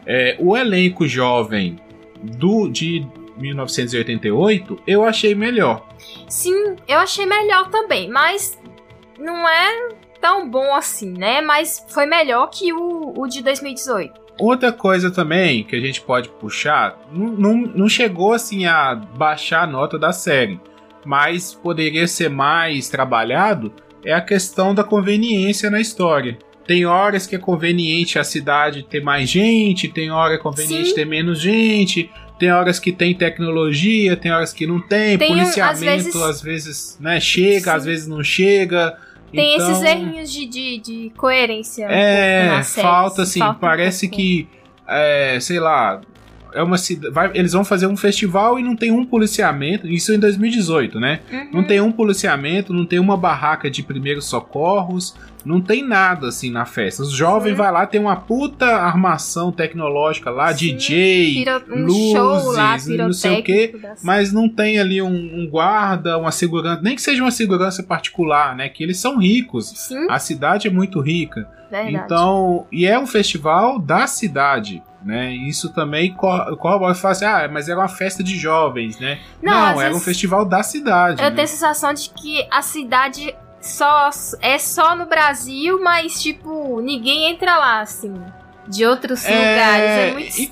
É, 0.05 0.35
o 0.39 0.55
elenco 0.55 1.07
jovem 1.07 1.77
do 2.21 2.69
de 2.69 3.05
1988 3.37 4.79
eu 4.87 5.03
achei 5.03 5.33
melhor. 5.35 5.85
sim, 6.29 6.75
eu 6.87 6.99
achei 6.99 7.25
melhor 7.25 7.69
também, 7.69 8.09
mas 8.09 8.57
não 9.19 9.47
é 9.47 9.89
tão 10.21 10.49
bom 10.49 10.73
assim, 10.75 11.11
né? 11.11 11.41
Mas 11.41 11.83
foi 11.89 12.05
melhor 12.05 12.47
que 12.47 12.71
o, 12.73 13.13
o 13.17 13.27
de 13.27 13.41
2018. 13.41 14.24
Outra 14.39 14.71
coisa 14.71 15.09
também 15.09 15.63
que 15.63 15.75
a 15.75 15.79
gente 15.79 16.01
pode 16.01 16.27
puxar, 16.29 16.99
não, 17.11 17.27
não, 17.27 17.55
não 17.55 17.89
chegou 17.89 18.33
assim 18.33 18.65
a 18.65 18.93
baixar 18.95 19.63
a 19.63 19.67
nota 19.67 19.97
da 19.97 20.11
série, 20.11 20.59
mas 21.05 21.53
poderia 21.53 22.07
ser 22.07 22.29
mais 22.29 22.89
trabalhado, 22.89 23.71
é 24.03 24.13
a 24.13 24.21
questão 24.21 24.75
da 24.75 24.83
conveniência 24.83 25.69
na 25.69 25.79
história. 25.79 26.37
Tem 26.67 26.85
horas 26.85 27.25
que 27.27 27.35
é 27.35 27.39
conveniente 27.39 28.17
a 28.19 28.23
cidade 28.23 28.83
ter 28.83 29.01
mais 29.01 29.29
gente, 29.29 29.87
tem 29.87 30.09
hora 30.11 30.33
é 30.33 30.37
conveniente 30.37 30.89
Sim. 30.89 30.95
ter 30.95 31.05
menos 31.05 31.39
gente, 31.39 32.09
tem 32.39 32.51
horas 32.51 32.79
que 32.79 32.91
tem 32.91 33.13
tecnologia, 33.13 34.17
tem 34.17 34.31
horas 34.31 34.51
que 34.51 34.67
não 34.67 34.81
tem, 34.81 35.17
Tem 35.17 35.27
policiamento 35.29 35.71
às 35.73 35.79
vezes- 35.79 36.15
às 36.15 36.41
vezes, 36.41 36.97
né, 36.99 37.19
chega, 37.19 37.71
Sim. 37.71 37.77
às 37.77 37.85
vezes 37.85 38.07
não 38.07 38.23
chega. 38.23 38.97
Tem 39.35 39.55
Então, 39.55 39.71
esses 39.71 39.83
errinhos 39.83 40.31
de, 40.31 40.45
de, 40.45 40.77
de 40.79 41.11
coerência. 41.15 41.87
um 41.87 41.91
É, 41.91 42.63
falta 42.63 43.23
assim, 43.23 43.39
falta 43.39 43.57
um 43.57 43.59
parece 43.59 44.07
pouco. 44.07 44.21
que, 44.21 44.47
é, 44.87 45.37
sei 45.39 45.59
lá, 45.59 46.01
é 46.53 46.63
uma 46.63 46.77
cidade. 46.77 47.37
Eles 47.37 47.51
vão 47.51 47.65
fazer 47.65 47.85
um 47.85 47.97
festival 47.97 48.57
e 48.57 48.63
não 48.63 48.75
tem 48.75 48.91
um 48.91 49.05
policiamento. 49.05 49.87
Isso 49.87 50.13
em 50.13 50.19
2018, 50.19 50.99
né? 50.99 51.19
Uhum. 51.31 51.47
Não 51.53 51.63
tem 51.63 51.81
um 51.81 51.91
policiamento, 51.91 52.73
não 52.73 52.85
tem 52.85 52.97
uma 52.97 53.17
barraca 53.17 53.69
de 53.69 53.83
primeiros 53.83 54.25
socorros, 54.25 55.13
não 55.45 55.61
tem 55.61 55.85
nada 55.87 56.27
assim 56.29 56.49
na 56.49 56.65
festa. 56.65 57.03
Os 57.03 57.11
jovens 57.11 57.51
Sim. 57.51 57.55
vai 57.57 57.71
lá, 57.71 57.85
tem 57.85 58.01
uma 58.01 58.15
puta 58.15 58.65
armação 58.65 59.51
tecnológica 59.51 60.29
lá, 60.31 60.51
Sim, 60.53 60.75
DJ, 60.75 61.33
Piro- 61.45 61.63
um 61.69 61.85
luzes, 61.85 62.55
lá, 62.57 62.77
não 63.05 63.13
sei 63.13 63.39
o 63.39 63.43
quê, 63.43 63.75
mas 64.03 64.33
não 64.33 64.49
tem 64.49 64.79
ali 64.79 65.01
um, 65.01 65.07
um 65.09 65.47
guarda, 65.49 66.17
uma 66.17 66.31
segurança, 66.31 66.81
nem 66.81 66.95
que 66.95 67.01
seja 67.01 67.21
uma 67.23 67.31
segurança 67.31 67.83
particular, 67.83 68.55
né? 68.55 68.69
Que 68.69 68.83
eles 68.83 68.97
são 68.99 69.17
ricos. 69.19 69.69
Sim, 69.69 70.07
A 70.09 70.17
cidade 70.19 70.67
é 70.67 70.71
muito 70.71 70.99
rica. 70.99 71.47
verdade. 71.69 71.95
Então, 71.95 72.65
e 72.71 72.85
é 72.85 72.97
um 72.97 73.05
festival 73.07 73.77
da 73.79 74.07
cidade, 74.07 74.81
né? 75.03 75.31
Isso 75.33 75.71
também 75.73 76.13
co- 76.13 76.55
corrobora 76.57 76.93
e 76.93 76.95
fala 76.97 77.11
assim, 77.11 77.25
ah, 77.25 77.49
mas 77.51 77.69
era 77.69 77.79
uma 77.79 77.87
festa 77.87 78.23
de 78.23 78.35
jovens, 78.37 78.99
né? 78.99 79.19
Não, 79.43 79.51
Não, 79.53 79.67
era 79.81 79.89
um 79.89 79.93
vezes- 79.93 80.05
festival 80.05 80.45
da 80.45 80.63
cidade. 80.63 81.21
Eu 81.21 81.29
né? 81.29 81.35
tenho 81.35 81.43
a 81.45 81.47
sensação 81.47 81.93
de 81.93 82.09
que 82.09 82.45
a 82.51 82.61
cidade 82.61 83.33
só 83.67 84.09
é 84.41 84.57
só 84.57 84.95
no 84.95 85.05
Brasil, 85.05 85.81
mas 85.83 86.21
tipo, 86.21 86.79
ninguém 86.81 87.29
entra 87.31 87.57
lá, 87.57 87.81
assim. 87.81 88.13
De 88.67 88.83
outros 88.85 89.23
lugares. 89.23 89.89
É 89.91 90.11
muito 90.13 90.27
estranho. 90.29 90.43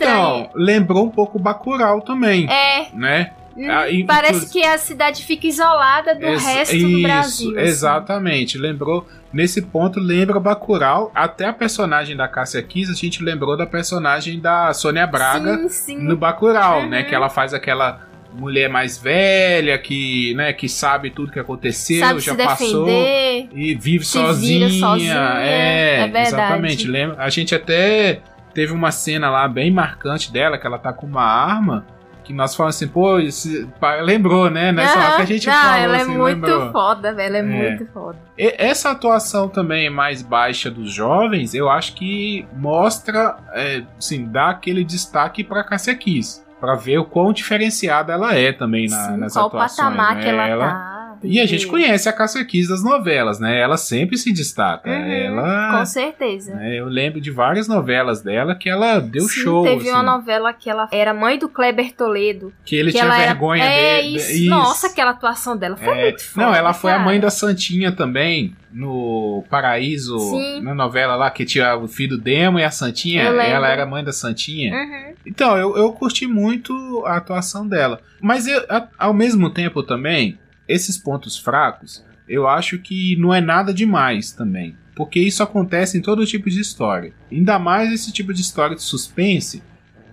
Então, 0.45 0.49
lembrou 0.53 1.05
um 1.05 1.09
pouco 1.09 1.39
Bacurau 1.39 1.99
também, 2.01 2.47
É, 2.47 2.89
né? 2.93 3.31
hum, 3.57 3.67
Ah, 3.71 3.85
parece 4.05 4.51
que 4.51 4.63
a 4.63 4.77
cidade 4.77 5.23
fica 5.25 5.47
isolada 5.47 6.13
do 6.13 6.23
Ex- 6.27 6.45
resto 6.45 6.75
isso, 6.75 6.87
do 6.89 7.01
Brasil. 7.01 7.49
assim. 7.57 7.59
Exatamente. 7.67 8.57
Lembrou, 8.59 9.07
nesse 9.31 9.63
ponto, 9.63 9.99
lembra 9.99 10.39
Bacurau. 10.39 11.11
Até 11.15 11.47
a 11.47 11.53
personagem 11.53 12.15
da 12.15 12.27
Cássia 12.27 12.61
Kiss, 12.61 12.91
a 12.91 12.95
gente 12.95 13.23
lembrou 13.23 13.57
da 13.57 13.65
personagem 13.65 14.39
da 14.39 14.71
Sônia 14.73 15.07
Braga 15.07 15.57
Sim, 15.63 15.69
sim. 15.69 15.97
no 15.97 16.15
Bacurau, 16.15 16.81
Uhum. 16.81 16.89
né? 16.89 17.01
Que 17.03 17.15
ela 17.15 17.29
faz 17.29 17.51
aquela 17.51 17.99
mulher 18.35 18.69
mais 18.69 18.97
velha 18.97 19.77
que, 19.77 20.33
né, 20.35 20.51
que 20.53 20.67
sabe 20.67 21.09
tudo 21.09 21.31
que 21.31 21.39
aconteceu, 21.39 21.99
Sabe 21.99 22.19
já 22.19 22.35
passou 22.35 22.85
defender. 22.85 23.49
e 23.53 23.75
vive 23.75 24.03
sozinha. 24.05 24.69
sozinha, 24.69 25.13
É, 25.41 26.09
é 26.13 26.21
exatamente. 26.21 26.87
Lembra? 26.87 27.17
A 27.23 27.29
gente 27.29 27.53
até 27.55 28.21
teve 28.53 28.73
uma 28.73 28.91
cena 28.91 29.29
lá 29.29 29.47
bem 29.47 29.71
marcante 29.71 30.31
dela 30.31 30.57
que 30.57 30.65
ela 30.67 30.77
tá 30.77 30.91
com 30.93 31.05
uma 31.07 31.23
arma. 31.23 31.85
Que 32.23 32.31
nós 32.31 32.55
falamos 32.55 32.77
assim, 32.77 32.87
pô, 32.87 33.19
esse- 33.19 33.67
lembrou, 34.01 34.49
né? 34.49 34.71
Nessa 34.71 34.97
hora 34.97 35.15
que 35.17 35.21
a 35.23 35.25
gente 35.25 35.45
Não, 35.45 35.53
falou 35.53 35.77
ela 35.77 35.97
é 35.97 36.01
assim, 36.03 36.11
muito 36.17 36.23
lembrou. 36.47 36.71
foda, 36.71 37.13
velho. 37.13 37.35
É, 37.35 37.39
É. 37.39 37.41
muito 37.43 37.85
foda. 37.91 38.17
E- 38.37 38.55
Essa 38.57 38.91
atuação 38.91 39.49
também 39.49 39.89
mais 39.89 40.21
baixa 40.21 40.71
dos 40.71 40.89
jovens, 40.93 41.53
eu 41.53 41.69
acho 41.69 41.93
que 41.95 42.45
mostra, 42.55 43.35
é, 43.53 43.83
assim, 43.99 44.25
dá 44.25 44.51
aquele 44.51 44.85
destaque 44.85 45.43
pra 45.43 45.65
Cassia 45.65 45.93
Kiss. 45.95 46.41
Pra 46.63 46.75
ver 46.75 46.97
o 46.97 47.03
quão 47.03 47.33
diferenciada 47.33 48.13
ela 48.13 48.33
é 48.35 48.53
também 48.53 48.87
na, 48.87 48.95
Sim, 49.09 49.17
nas 49.17 49.33
qual 49.33 49.47
atuações. 49.47 49.85
patamar 49.85 50.15
né? 50.15 50.21
que 50.23 50.29
ela, 50.29 50.57
tá. 50.57 50.92
E 51.23 51.39
a 51.39 51.45
gente 51.45 51.65
conhece 51.67 52.07
a 52.09 52.13
Cassia 52.13 52.43
Kiss 52.45 52.67
das 52.69 52.83
novelas, 52.83 53.39
né? 53.39 53.59
Ela 53.59 53.77
sempre 53.77 54.17
se 54.17 54.31
destaca. 54.33 54.89
Uhum, 54.89 55.11
ela, 55.11 55.77
Com 55.79 55.85
certeza. 55.85 56.55
né, 56.55 56.79
eu 56.79 56.85
lembro 56.85 57.19
de 57.21 57.31
várias 57.31 57.67
novelas 57.67 58.21
dela 58.21 58.55
que 58.55 58.69
ela 58.69 58.99
deu 58.99 59.23
Sim, 59.23 59.41
show. 59.41 59.63
Teve 59.63 59.89
uma 59.89 59.97
assim, 59.97 60.05
novela 60.05 60.53
que 60.53 60.69
ela 60.69 60.87
era 60.91 61.13
mãe 61.13 61.37
do 61.37 61.47
Kleber 61.49 61.93
Toledo. 61.93 62.51
que 62.65 62.75
ele 62.75 62.91
que 62.91 62.97
tinha 62.97 63.05
ela 63.05 63.17
era- 63.17 63.31
vergonha 63.33 63.63
é 63.63 64.01
dele. 64.01 64.15
isso. 64.17 64.49
Nossa, 64.49 64.87
aquela 64.87 65.11
atuação 65.11 65.55
dela 65.57 65.77
foi 65.77 65.97
É, 65.97 66.01
muito 66.03 66.23
foda. 66.25 66.45
Não, 66.47 66.55
ela 66.55 66.73
foi 66.73 66.91
a 66.91 66.95
cara. 66.95 67.05
mãe 67.05 67.19
da 67.19 67.29
Santinha 67.29 67.91
também, 67.91 68.55
no 68.71 69.43
Paraíso, 69.49 70.17
Sim. 70.17 70.61
na 70.61 70.73
novela 70.73 71.15
lá 71.15 71.29
que 71.29 71.45
tinha 71.45 71.75
o 71.77 71.87
filho 71.87 72.17
do 72.17 72.23
Demo 72.23 72.59
e 72.59 72.63
a 72.63 72.71
Santinha. 72.71 73.23
Ela 73.23 73.67
era 73.69 73.85
mãe 73.85 74.03
da 74.03 74.11
Santinha. 74.11 74.73
Uhum. 74.73 75.13
Então, 75.25 75.55
eu, 75.57 75.77
eu 75.77 75.91
curti 75.93 76.25
muito 76.27 77.03
a 77.05 77.17
atuação 77.17 77.67
dela. 77.67 77.99
Mas 78.21 78.47
eu, 78.47 78.59
a- 78.69 78.87
ao 78.97 79.13
mesmo 79.13 79.49
tempo 79.49 79.83
também, 79.83 80.37
esses 80.67 80.97
pontos 80.97 81.37
fracos, 81.37 82.03
eu 82.27 82.47
acho 82.47 82.79
que 82.79 83.15
não 83.17 83.33
é 83.33 83.41
nada 83.41 83.73
demais 83.73 84.31
também. 84.31 84.75
Porque 84.95 85.19
isso 85.19 85.41
acontece 85.41 85.97
em 85.97 86.01
todo 86.01 86.25
tipo 86.25 86.49
de 86.49 86.59
história. 86.59 87.13
Ainda 87.31 87.57
mais 87.57 87.91
esse 87.91 88.11
tipo 88.11 88.33
de 88.33 88.41
história 88.41 88.75
de 88.75 88.83
suspense 88.83 89.63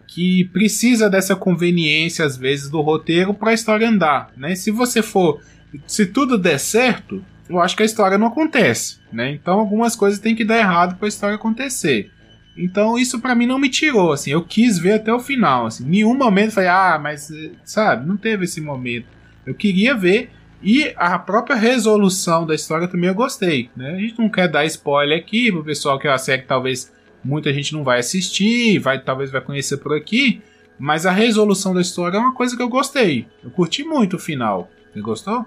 que 0.06 0.44
precisa 0.46 1.08
dessa 1.08 1.36
conveniência 1.36 2.24
às 2.24 2.36
vezes 2.36 2.68
do 2.68 2.80
roteiro 2.80 3.32
para 3.32 3.50
a 3.50 3.54
história 3.54 3.88
andar, 3.88 4.32
né? 4.36 4.54
Se 4.56 4.70
você 4.70 5.02
for, 5.02 5.40
se 5.86 6.06
tudo 6.06 6.36
der 6.36 6.58
certo, 6.58 7.24
eu 7.48 7.60
acho 7.60 7.76
que 7.76 7.82
a 7.82 7.86
história 7.86 8.18
não 8.18 8.26
acontece, 8.26 8.98
né? 9.12 9.30
Então 9.30 9.60
algumas 9.60 9.94
coisas 9.94 10.18
têm 10.18 10.34
que 10.34 10.44
dar 10.44 10.58
errado 10.58 10.96
para 10.96 11.06
a 11.06 11.08
história 11.08 11.36
acontecer. 11.36 12.10
Então 12.56 12.98
isso 12.98 13.20
pra 13.20 13.36
mim 13.36 13.46
não 13.46 13.58
me 13.58 13.68
tirou, 13.68 14.12
assim, 14.12 14.32
eu 14.32 14.42
quis 14.42 14.78
ver 14.78 14.94
até 14.94 15.12
o 15.12 15.20
final, 15.20 15.66
assim, 15.66 15.84
nenhum 15.84 16.14
momento 16.14 16.52
falei, 16.52 16.68
ah, 16.68 16.98
mas 17.00 17.30
eh, 17.30 17.52
sabe, 17.64 18.06
não 18.06 18.16
teve 18.16 18.44
esse 18.44 18.60
momento. 18.60 19.06
Eu 19.46 19.54
queria 19.54 19.94
ver 19.94 20.30
e 20.62 20.92
a 20.96 21.18
própria 21.18 21.56
resolução 21.56 22.46
da 22.46 22.54
história 22.54 22.86
também 22.86 23.08
eu 23.08 23.14
gostei, 23.14 23.70
né? 23.74 23.92
A 23.92 23.98
gente 23.98 24.18
não 24.18 24.28
quer 24.28 24.48
dar 24.48 24.64
spoiler 24.66 25.18
aqui 25.18 25.50
pro 25.50 25.64
pessoal 25.64 25.98
que 25.98 26.06
é 26.06 26.10
uma 26.10 26.18
série 26.18 26.42
que 26.42 26.48
talvez 26.48 26.92
muita 27.24 27.52
gente 27.52 27.72
não 27.72 27.82
vai 27.82 27.98
assistir, 27.98 28.78
vai 28.78 29.00
talvez 29.00 29.30
vai 29.30 29.40
conhecer 29.40 29.78
por 29.78 29.96
aqui, 29.96 30.42
mas 30.78 31.06
a 31.06 31.10
resolução 31.10 31.74
da 31.74 31.80
história 31.80 32.16
é 32.16 32.20
uma 32.20 32.34
coisa 32.34 32.56
que 32.56 32.62
eu 32.62 32.68
gostei. 32.68 33.26
Eu 33.42 33.50
curti 33.50 33.84
muito 33.84 34.16
o 34.16 34.18
final. 34.18 34.70
Você 34.92 35.00
gostou? 35.00 35.44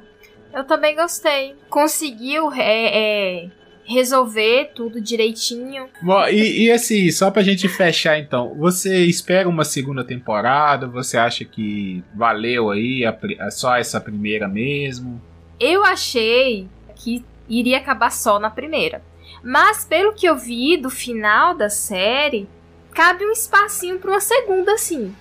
Eu 0.53 0.63
também 0.63 0.95
gostei. 0.95 1.55
Conseguiu 1.69 2.51
é, 2.53 3.43
é, 3.43 3.49
resolver 3.85 4.71
tudo 4.75 4.99
direitinho. 5.01 5.87
Bom, 6.01 6.25
e, 6.27 6.65
e 6.65 6.71
assim, 6.71 7.09
só 7.11 7.29
pra 7.31 7.41
gente 7.43 7.67
fechar 7.67 8.17
então, 8.19 8.53
você 8.55 9.05
espera 9.05 9.47
uma 9.47 9.63
segunda 9.65 10.03
temporada? 10.03 10.87
Você 10.87 11.17
acha 11.17 11.43
que 11.45 12.03
valeu 12.15 12.69
aí 12.71 13.05
a 13.05 13.17
a- 13.39 13.51
só 13.51 13.75
essa 13.75 13.99
primeira 13.99 14.47
mesmo? 14.47 15.21
Eu 15.59 15.83
achei 15.83 16.67
que 16.95 17.23
iria 17.49 17.77
acabar 17.77 18.11
só 18.11 18.39
na 18.39 18.49
primeira. 18.49 19.01
Mas 19.43 19.83
pelo 19.83 20.13
que 20.13 20.25
eu 20.25 20.37
vi 20.37 20.77
do 20.77 20.89
final 20.89 21.53
da 21.55 21.69
série, 21.69 22.47
cabe 22.93 23.25
um 23.25 23.31
espacinho 23.31 23.99
pra 23.99 24.11
uma 24.11 24.21
segunda, 24.21 24.77
sim. 24.77 25.13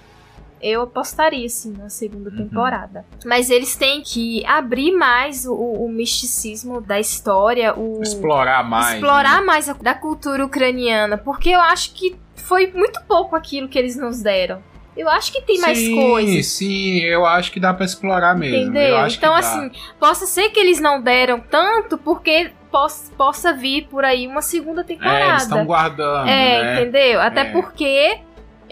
Eu 0.62 0.82
apostaria, 0.82 1.48
sim, 1.48 1.72
na 1.76 1.88
segunda 1.88 2.30
Uhum. 2.30 2.36
temporada. 2.36 3.04
Mas 3.24 3.50
eles 3.50 3.74
têm 3.74 4.00
que 4.02 4.44
abrir 4.46 4.92
mais 4.92 5.44
o, 5.44 5.54
o 5.54 5.88
misticismo 5.88 6.80
da 6.80 7.00
história, 7.00 7.74
o 7.76 8.00
Explorar 8.02 8.62
mais. 8.62 8.94
explorar 8.94 9.40
né? 9.40 9.46
mais 9.46 9.68
a, 9.68 9.72
da 9.72 9.94
cultura 9.94 10.44
ucraniana, 10.44 11.18
porque 11.18 11.50
eu 11.50 11.60
acho 11.60 11.92
que 11.94 12.16
foi 12.36 12.68
muito 12.72 13.00
pouco 13.08 13.34
aquilo 13.34 13.68
que 13.68 13.78
eles 13.78 13.96
nos 13.96 14.22
deram. 14.22 14.62
Eu 14.96 15.08
acho 15.08 15.32
que 15.32 15.40
tem 15.40 15.58
mais 15.58 15.78
sim, 15.78 15.96
coisas. 15.96 16.46
Sim, 16.46 16.98
eu 17.00 17.24
acho 17.24 17.50
que 17.50 17.58
dá 17.58 17.72
pra 17.72 17.84
explorar 17.86 18.36
mesmo. 18.36 18.56
Eu 18.56 18.62
Entendeu? 18.68 19.06
Então, 19.08 19.34
assim, 19.34 19.70
possa 19.98 20.26
ser 20.26 20.50
que 20.50 20.60
eles 20.60 20.80
não 20.80 21.00
deram 21.00 21.40
tanto, 21.40 21.96
porque 21.96 22.52
possa, 22.70 23.10
possa 23.16 23.54
vir 23.54 23.86
por 23.88 24.04
aí 24.04 24.26
uma 24.26 24.42
segunda 24.42 24.82
É, 24.82 24.84
eles 24.84 24.98
temporada. 25.02 25.36
estão 25.42 25.64
guardando, 25.64 26.28
É, 26.28 26.62
né? 26.62 26.82
entendeu? 26.82 27.20
Até 27.22 27.40
É. 27.40 27.44
porque 27.52 28.18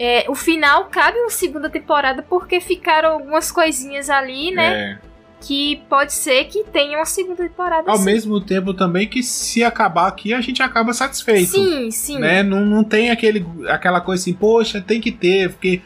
é, 0.03 0.25
o 0.27 0.33
final 0.33 0.85
cabe 0.85 1.19
uma 1.19 1.29
segunda 1.29 1.69
temporada, 1.69 2.23
porque 2.27 2.59
ficaram 2.59 3.11
algumas 3.11 3.51
coisinhas 3.51 4.09
ali, 4.09 4.49
né? 4.49 4.73
É. 4.73 5.11
Que 5.39 5.79
pode 5.87 6.13
ser 6.13 6.45
que 6.45 6.63
tenha 6.63 6.97
uma 6.97 7.05
segunda 7.05 7.43
temporada. 7.43 7.89
Ao 7.89 7.97
sim. 7.97 8.05
mesmo 8.05 8.41
tempo 8.41 8.73
também 8.73 9.07
que 9.07 9.21
se 9.21 9.63
acabar 9.63 10.07
aqui, 10.07 10.33
a 10.33 10.41
gente 10.41 10.63
acaba 10.63 10.91
satisfeito. 10.91 11.51
Sim, 11.51 11.91
sim. 11.91 12.17
né? 12.17 12.41
Não, 12.41 12.65
não 12.65 12.83
tem 12.83 13.11
aquele, 13.11 13.45
aquela 13.67 14.01
coisa 14.01 14.23
assim, 14.23 14.33
poxa, 14.33 14.81
tem 14.81 14.99
que 14.99 15.11
ter, 15.11 15.51
porque 15.51 15.81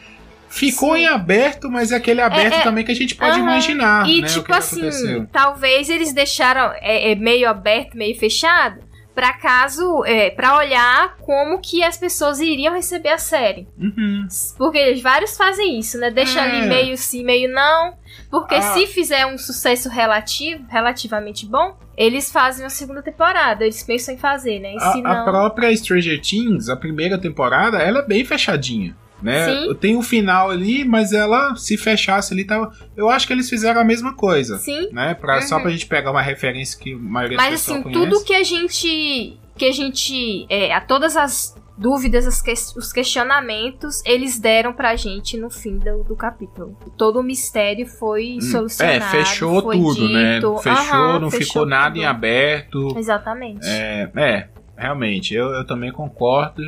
ficou 0.48 0.94
Sim. 0.94 1.02
em 1.02 1.06
aberto, 1.06 1.70
mas 1.70 1.92
é 1.92 1.96
aquele 1.96 2.22
aberto 2.22 2.54
É, 2.54 2.58
é. 2.58 2.62
também 2.62 2.84
que 2.84 2.92
a 2.92 2.94
gente 2.94 3.14
pode 3.14 3.38
imaginar. 3.38 4.08
E 4.08 4.22
né, 4.22 4.28
tipo 4.28 4.52
assim, 4.54 4.80
aconteceu. 4.80 5.26
talvez 5.30 5.90
eles 5.90 6.14
deixaram 6.14 6.72
é, 6.80 7.12
é, 7.12 7.14
meio 7.14 7.48
aberto, 7.48 7.96
meio 7.96 8.18
fechado, 8.18 8.80
pra 9.16 9.32
caso, 9.32 10.04
é, 10.04 10.30
para 10.30 10.56
olhar 10.58 11.16
como 11.16 11.58
que 11.58 11.82
as 11.82 11.96
pessoas 11.96 12.38
iriam 12.38 12.74
receber 12.74 13.08
a 13.08 13.18
série. 13.18 13.66
Uhum. 13.76 14.28
Porque 14.58 14.94
vários 15.02 15.36
fazem 15.36 15.78
isso, 15.78 15.98
né? 15.98 16.10
Deixa 16.10 16.38
É. 16.38 16.42
ali 16.42 16.68
meio 16.68 16.96
sim, 16.98 17.24
meio 17.24 17.50
não. 17.50 17.94
Porque 18.30 18.54
Ah. 18.54 18.60
se 18.74 18.86
fizer 18.86 19.24
um 19.26 19.38
sucesso 19.38 19.88
relativo, 19.88 20.64
relativamente 20.68 21.46
bom, 21.46 21.76
eles 21.96 22.30
fazem 22.30 22.62
uma 22.64 22.70
segunda 22.70 23.02
temporada. 23.02 23.64
Eles 23.64 23.82
pensam 23.82 24.14
em 24.14 24.18
fazer, 24.18 24.60
né? 24.60 24.74
A, 24.78 24.92
a 24.92 24.96
não. 25.00 25.24
própria 25.24 25.74
Stranger 25.74 26.20
Things, 26.20 26.68
a 26.68 26.76
primeira 26.76 27.18
temporada, 27.18 27.78
ela 27.78 28.00
é 28.00 28.06
bem 28.06 28.24
fechadinha. 28.24 28.94
Né? 29.22 29.46
Sim. 29.48 29.74
Tem 29.80 29.96
um 29.96 30.02
final 30.02 30.50
ali, 30.50 30.84
mas 30.84 31.12
ela 31.12 31.56
se 31.56 31.76
fechasse 31.76 32.34
ali, 32.34 32.44
tava... 32.44 32.70
eu 32.96 33.08
acho 33.08 33.26
que 33.26 33.32
eles 33.32 33.48
fizeram 33.48 33.80
a 33.80 33.84
mesma 33.84 34.14
coisa. 34.14 34.58
Sim. 34.58 34.90
Né? 34.92 35.14
Pra, 35.14 35.40
Só 35.42 35.56
Uhum. 35.56 35.62
pra 35.62 35.70
gente 35.70 35.86
pegar 35.86 36.10
uma 36.10 36.20
referência 36.22 36.78
que 36.78 36.92
a 36.92 36.98
maioria 36.98 37.36
Mas 37.36 37.54
assim, 37.54 37.82
conhece. 37.82 38.00
tudo 38.10 38.24
que 38.24 38.34
a 38.34 38.42
gente 38.42 39.38
que 39.56 39.64
a 39.64 39.72
gente. 39.72 40.46
É, 40.50 40.74
a 40.74 40.82
todas 40.82 41.16
as 41.16 41.56
dúvidas, 41.78 42.26
as 42.26 42.40
que, 42.42 42.52
os 42.52 42.92
questionamentos, 42.92 44.02
eles 44.04 44.38
deram 44.38 44.72
pra 44.72 44.96
gente 44.96 45.36
no 45.38 45.50
fim 45.50 45.78
do, 45.78 46.04
do 46.04 46.14
capítulo. 46.16 46.76
Todo 46.96 47.20
o 47.20 47.22
mistério 47.22 47.86
foi 47.86 48.38
solucionado. 48.40 48.96
É, 48.96 49.00
fechou 49.00 49.62
foi 49.62 49.76
tudo, 49.76 50.08
né? 50.08 50.34
dito. 50.36 50.56
Fechou, 50.58 50.94
Aham, 50.94 51.18
não 51.20 51.30
fechou 51.30 51.46
ficou 51.46 51.66
nada 51.66 51.94
tudo. 51.94 52.02
em 52.02 52.06
aberto. 52.06 52.94
Exatamente. 52.98 53.66
É, 53.66 54.10
é, 54.16 54.48
realmente, 54.76 55.34
eu, 55.34 55.46
eu 55.48 55.66
também 55.66 55.90
concordo. 55.92 56.62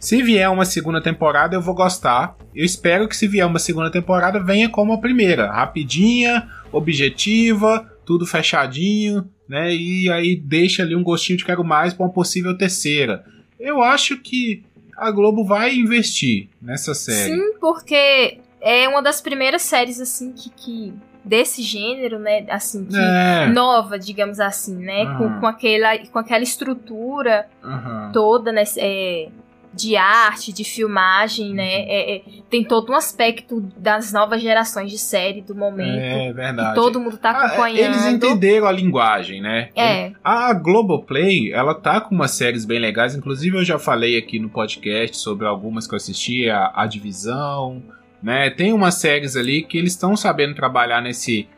Se 0.00 0.22
vier 0.22 0.48
uma 0.50 0.64
segunda 0.64 1.00
temporada, 1.00 1.54
eu 1.54 1.60
vou 1.60 1.74
gostar. 1.74 2.34
Eu 2.54 2.64
espero 2.64 3.06
que 3.06 3.14
se 3.14 3.28
vier 3.28 3.46
uma 3.46 3.58
segunda 3.58 3.90
temporada, 3.90 4.42
venha 4.42 4.70
como 4.70 4.94
a 4.94 4.98
primeira. 4.98 5.52
Rapidinha, 5.52 6.48
objetiva, 6.72 7.86
tudo 8.06 8.24
fechadinho, 8.24 9.28
né? 9.46 9.74
E 9.74 10.10
aí 10.10 10.36
deixa 10.36 10.82
ali 10.82 10.96
um 10.96 11.02
gostinho 11.02 11.36
de 11.36 11.44
quero 11.44 11.62
mais 11.62 11.92
para 11.92 12.06
uma 12.06 12.12
possível 12.12 12.56
terceira. 12.56 13.22
Eu 13.58 13.82
acho 13.82 14.16
que 14.16 14.64
a 14.96 15.10
Globo 15.10 15.44
vai 15.44 15.74
investir 15.74 16.48
nessa 16.62 16.94
série. 16.94 17.34
Sim, 17.34 17.58
porque 17.60 18.38
é 18.58 18.88
uma 18.88 19.02
das 19.02 19.20
primeiras 19.20 19.62
séries, 19.62 20.00
assim, 20.00 20.32
que. 20.32 20.50
que 20.50 20.94
desse 21.22 21.60
gênero, 21.60 22.18
né? 22.18 22.46
Assim, 22.48 22.86
que. 22.86 22.96
É. 22.96 23.48
Nova, 23.48 23.98
digamos 23.98 24.40
assim, 24.40 24.76
né? 24.76 25.04
Com, 25.18 25.24
Aham. 25.24 25.40
com, 25.40 25.46
aquela, 25.46 25.98
com 25.98 26.18
aquela 26.18 26.42
estrutura 26.42 27.46
aham. 27.62 28.10
toda, 28.12 28.50
né? 28.50 28.64
é, 28.78 29.28
de 29.72 29.96
arte, 29.96 30.52
de 30.52 30.64
filmagem, 30.64 31.54
né? 31.54 31.82
É, 31.82 32.16
é, 32.16 32.22
tem 32.50 32.64
todo 32.64 32.90
um 32.90 32.96
aspecto 32.96 33.60
das 33.76 34.12
novas 34.12 34.42
gerações 34.42 34.90
de 34.90 34.98
série 34.98 35.42
do 35.42 35.54
momento. 35.54 35.96
É 36.00 36.32
verdade. 36.32 36.74
todo 36.74 36.98
mundo 36.98 37.16
tá 37.16 37.30
Ah, 37.30 37.46
acompanhando. 37.46 37.94
Eles 37.94 38.04
entenderam 38.06 38.66
a 38.66 38.72
linguagem, 38.72 39.40
né? 39.40 39.68
É. 39.76 40.10
A 40.24 40.52
Globoplay, 40.52 41.52
ela 41.52 41.72
tá 41.74 42.00
com 42.00 42.14
umas 42.14 42.32
séries 42.32 42.64
bem 42.64 42.80
legais. 42.80 43.14
Inclusive, 43.14 43.58
eu 43.58 43.64
já 43.64 43.78
falei 43.78 44.18
aqui 44.18 44.38
no 44.40 44.48
podcast 44.50 45.16
sobre 45.18 45.46
algumas 45.46 45.86
que 45.86 45.94
eu 45.94 45.98
assisti, 45.98 46.50
a, 46.50 46.72
a 46.74 46.86
Divisão, 46.86 47.80
né? 48.20 48.50
Tem 48.50 48.72
umas 48.72 48.96
séries 48.96 49.36
ali 49.36 49.62
que 49.62 49.78
eles 49.78 49.92
estão 49.92 50.16
sabendo 50.16 50.54
trabalhar 50.54 51.00
nesse 51.00 51.48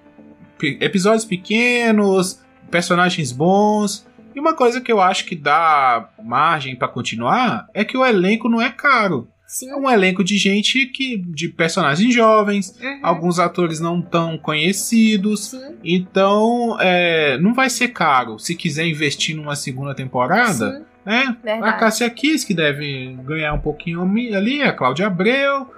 episódios 0.81 1.25
pequenos, 1.25 2.41
personagens 2.71 3.33
bons. 3.33 4.07
E 4.35 4.41
uma 4.41 4.55
coisa 4.55 4.81
que 4.81 4.91
eu 4.93 5.01
acho 5.01 5.25
que 5.25 5.35
dá 5.37 6.09
margem 6.23 6.75
pra 6.77 6.89
continuar 6.89 7.67
é 7.75 7.85
que 7.85 7.97
o 7.97 8.05
elenco 8.05 8.49
não 8.49 8.61
é 8.61 8.71
caro. 8.71 9.29
Sim. 9.47 9.69
É 9.71 9.77
um 9.77 9.91
elenco 9.91 10.25
de 10.25 10.39
gente 10.39 10.87
que 10.87 11.19
de 11.19 11.47
personagens 11.49 12.15
jovens, 12.15 12.75
Uhum. 12.81 13.01
alguns 13.03 13.39
atores 13.39 13.81
não 13.81 14.01
tão 14.01 14.39
conhecidos. 14.39 15.51
Sim. 15.51 15.77
Então, 15.85 16.77
é, 16.81 17.37
não 17.39 17.53
vai 17.53 17.69
ser 17.69 17.89
caro. 17.89 18.39
Se 18.39 18.55
quiser 18.55 18.87
investir 18.87 19.37
numa 19.37 19.55
segunda 19.55 19.95
temporada, 19.95 20.79
Sim, 20.79 20.85
né? 21.05 21.37
A. 21.63 21.73
Cássia 21.75 22.09
Kiss, 22.09 22.47
que 22.47 22.55
deve 22.55 23.15
ganhar 23.25 23.53
um 23.53 23.59
pouquinho 23.61 24.01
ali, 24.35 24.63
a 24.63 24.73
Cláudia 24.73 25.07
Abreu. 25.07 25.71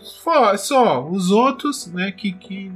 Só, 0.00 0.56
só 0.56 1.06
os 1.06 1.30
outros, 1.30 1.86
né? 1.92 2.12
Que, 2.12 2.32
que. 2.32 2.70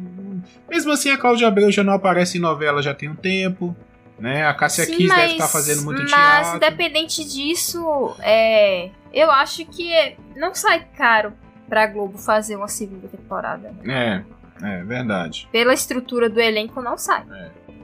Mesmo 0.69 0.91
assim, 0.93 1.09
a 1.11 1.17
Cláudia 1.17 1.47
Abreu 1.49 1.71
já 1.71 1.83
não 1.85 1.93
aparece 1.95 2.37
em 2.37 2.41
novela 2.41 2.83
já 2.83 2.93
tem 2.93 3.09
um 3.09 3.15
tempo. 3.15 3.75
Né? 4.23 4.47
A 4.47 4.55
Cássia 4.55 4.85
Sim, 4.85 4.93
Kiss 4.97 5.09
deve 5.09 5.21
mas- 5.21 5.33
estar 5.33 5.49
fazendo 5.49 5.83
muito 5.83 6.01
Mas, 6.03 6.11
teatro. 6.13 6.57
independente 6.57 7.25
disso, 7.25 8.15
é, 8.21 8.89
eu 9.13 9.29
acho 9.33 9.67
que 9.67 9.93
é- 9.93 10.17
não 10.37 10.55
sai 10.55 10.87
caro 10.97 11.33
pra 11.69 11.89
Globo 11.89 12.17
fazer 12.17 12.55
uma 12.55 12.69
segunda 12.69 13.09
temporada. 13.09 13.75
É, 13.85 14.23
é 14.63 14.85
verdade. 14.85 15.49
Pela 15.51 15.75
estrutura 15.75 16.31
do 16.31 16.39
elenco, 16.41 16.81
não 16.81 16.97
sai. 16.97 17.25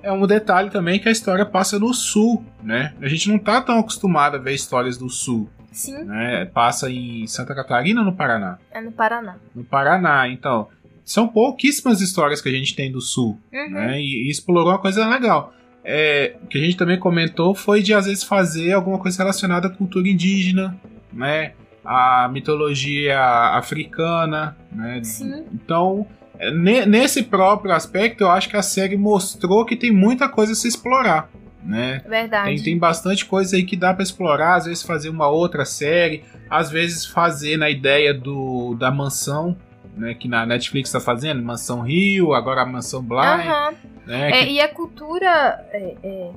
É 0.01 0.13
um 0.13 0.25
detalhe 0.29 0.71
também 0.71 1.01
que 1.01 1.09
a 1.09 1.13
história 1.13 1.45
passa 1.45 1.77
no 1.77 1.93
sul, 1.93 2.45
né? 2.63 2.95
A 3.03 3.09
gente 3.09 3.29
não 3.29 3.37
tá 3.37 3.61
tão 3.61 3.81
acostumado 3.81 4.37
a 4.37 4.39
ver 4.39 4.55
histórias 4.55 4.97
do 4.97 5.09
sul, 5.11 5.51
Sim, 5.73 6.05
né? 6.05 6.45
Passa 6.45 6.89
em 6.89 7.27
Santa 7.27 7.53
Catarina 7.53 8.01
ou 8.01 8.07
no 8.07 8.15
Paraná? 8.15 8.59
é 8.71 8.81
no 8.81 8.93
Paraná. 8.93 9.35
No 9.53 9.65
Paraná, 9.65 10.29
então. 10.29 10.69
São 11.05 11.27
pouquíssimas 11.27 12.01
histórias 12.01 12.41
que 12.41 12.49
a 12.49 12.53
gente 12.53 12.77
tem 12.77 12.93
do 12.93 13.01
sul, 13.01 13.41
Uhum. 13.53 13.71
né? 13.71 13.99
E, 13.99 14.29
e 14.29 14.31
explorou 14.31 14.69
uma 14.71 14.79
coisa 14.79 15.05
legal. 15.09 15.53
É, 15.91 16.37
o 16.45 16.47
que 16.47 16.59
a 16.59 16.61
gente 16.61 16.77
também 16.77 16.99
comentou 16.99 17.55
foi 17.55 17.83
de 17.83 17.95
às 17.95 18.05
vezes 18.05 18.23
fazer 18.23 18.73
alguma 18.75 18.99
coisa 18.99 19.17
relacionada 19.17 19.69
à 19.69 19.71
cultura 19.71 20.07
indígena, 20.07 20.77
né? 21.11 21.53
A 21.83 22.29
mitologia 22.31 23.19
africana, 23.55 24.55
né? 24.71 25.01
Sim. 25.03 25.45
Então, 25.51 26.07
é, 26.39 26.51
ne- 26.51 26.85
nesse 26.85 27.23
próprio 27.23 27.73
aspecto, 27.73 28.21
eu 28.25 28.31
acho 28.31 28.51
que 28.51 28.57
a 28.59 28.61
série 28.63 28.99
mostrou 28.99 29.65
que 29.65 29.75
tem 29.77 29.91
muita 29.91 30.29
coisa 30.29 30.53
a 30.53 30.55
se 30.55 30.69
explorar, 30.69 31.31
né? 31.65 32.03
Verdade. 32.07 32.49
Tem, 32.57 32.63
tem 32.63 32.79
bastante 32.79 33.25
coisa 33.25 33.57
aí 33.57 33.63
que 33.65 33.75
dá 33.75 33.95
pra 33.95 34.03
explorar, 34.03 34.57
às 34.57 34.67
vezes 34.67 34.83
fazer 34.83 35.09
uma 35.09 35.29
outra 35.29 35.65
série, 35.65 36.23
às 36.51 36.71
vezes 36.71 37.07
fazer 37.07 37.57
na 37.57 37.71
ideia 37.71 38.13
do 38.13 38.75
da 38.75 38.91
mansão, 38.91 39.57
né, 39.99 40.15
que 40.15 40.29
na 40.29 40.47
Netflix 40.47 40.91
tá 40.93 41.01
fazendo, 41.01 41.43
Mansão 41.43 41.81
Rio, 41.83 42.33
agora 42.33 42.63
a 42.63 42.67
Mansão 42.67 43.03
Blind, 43.03 43.23
Aham. 43.47 43.75
né, 44.07 44.31
É, 44.31 44.45
que- 44.45 44.53
e 44.53 44.61
a 44.61 44.69
cultura. 44.69 45.67
é, 45.73 45.95
é, 46.03 46.31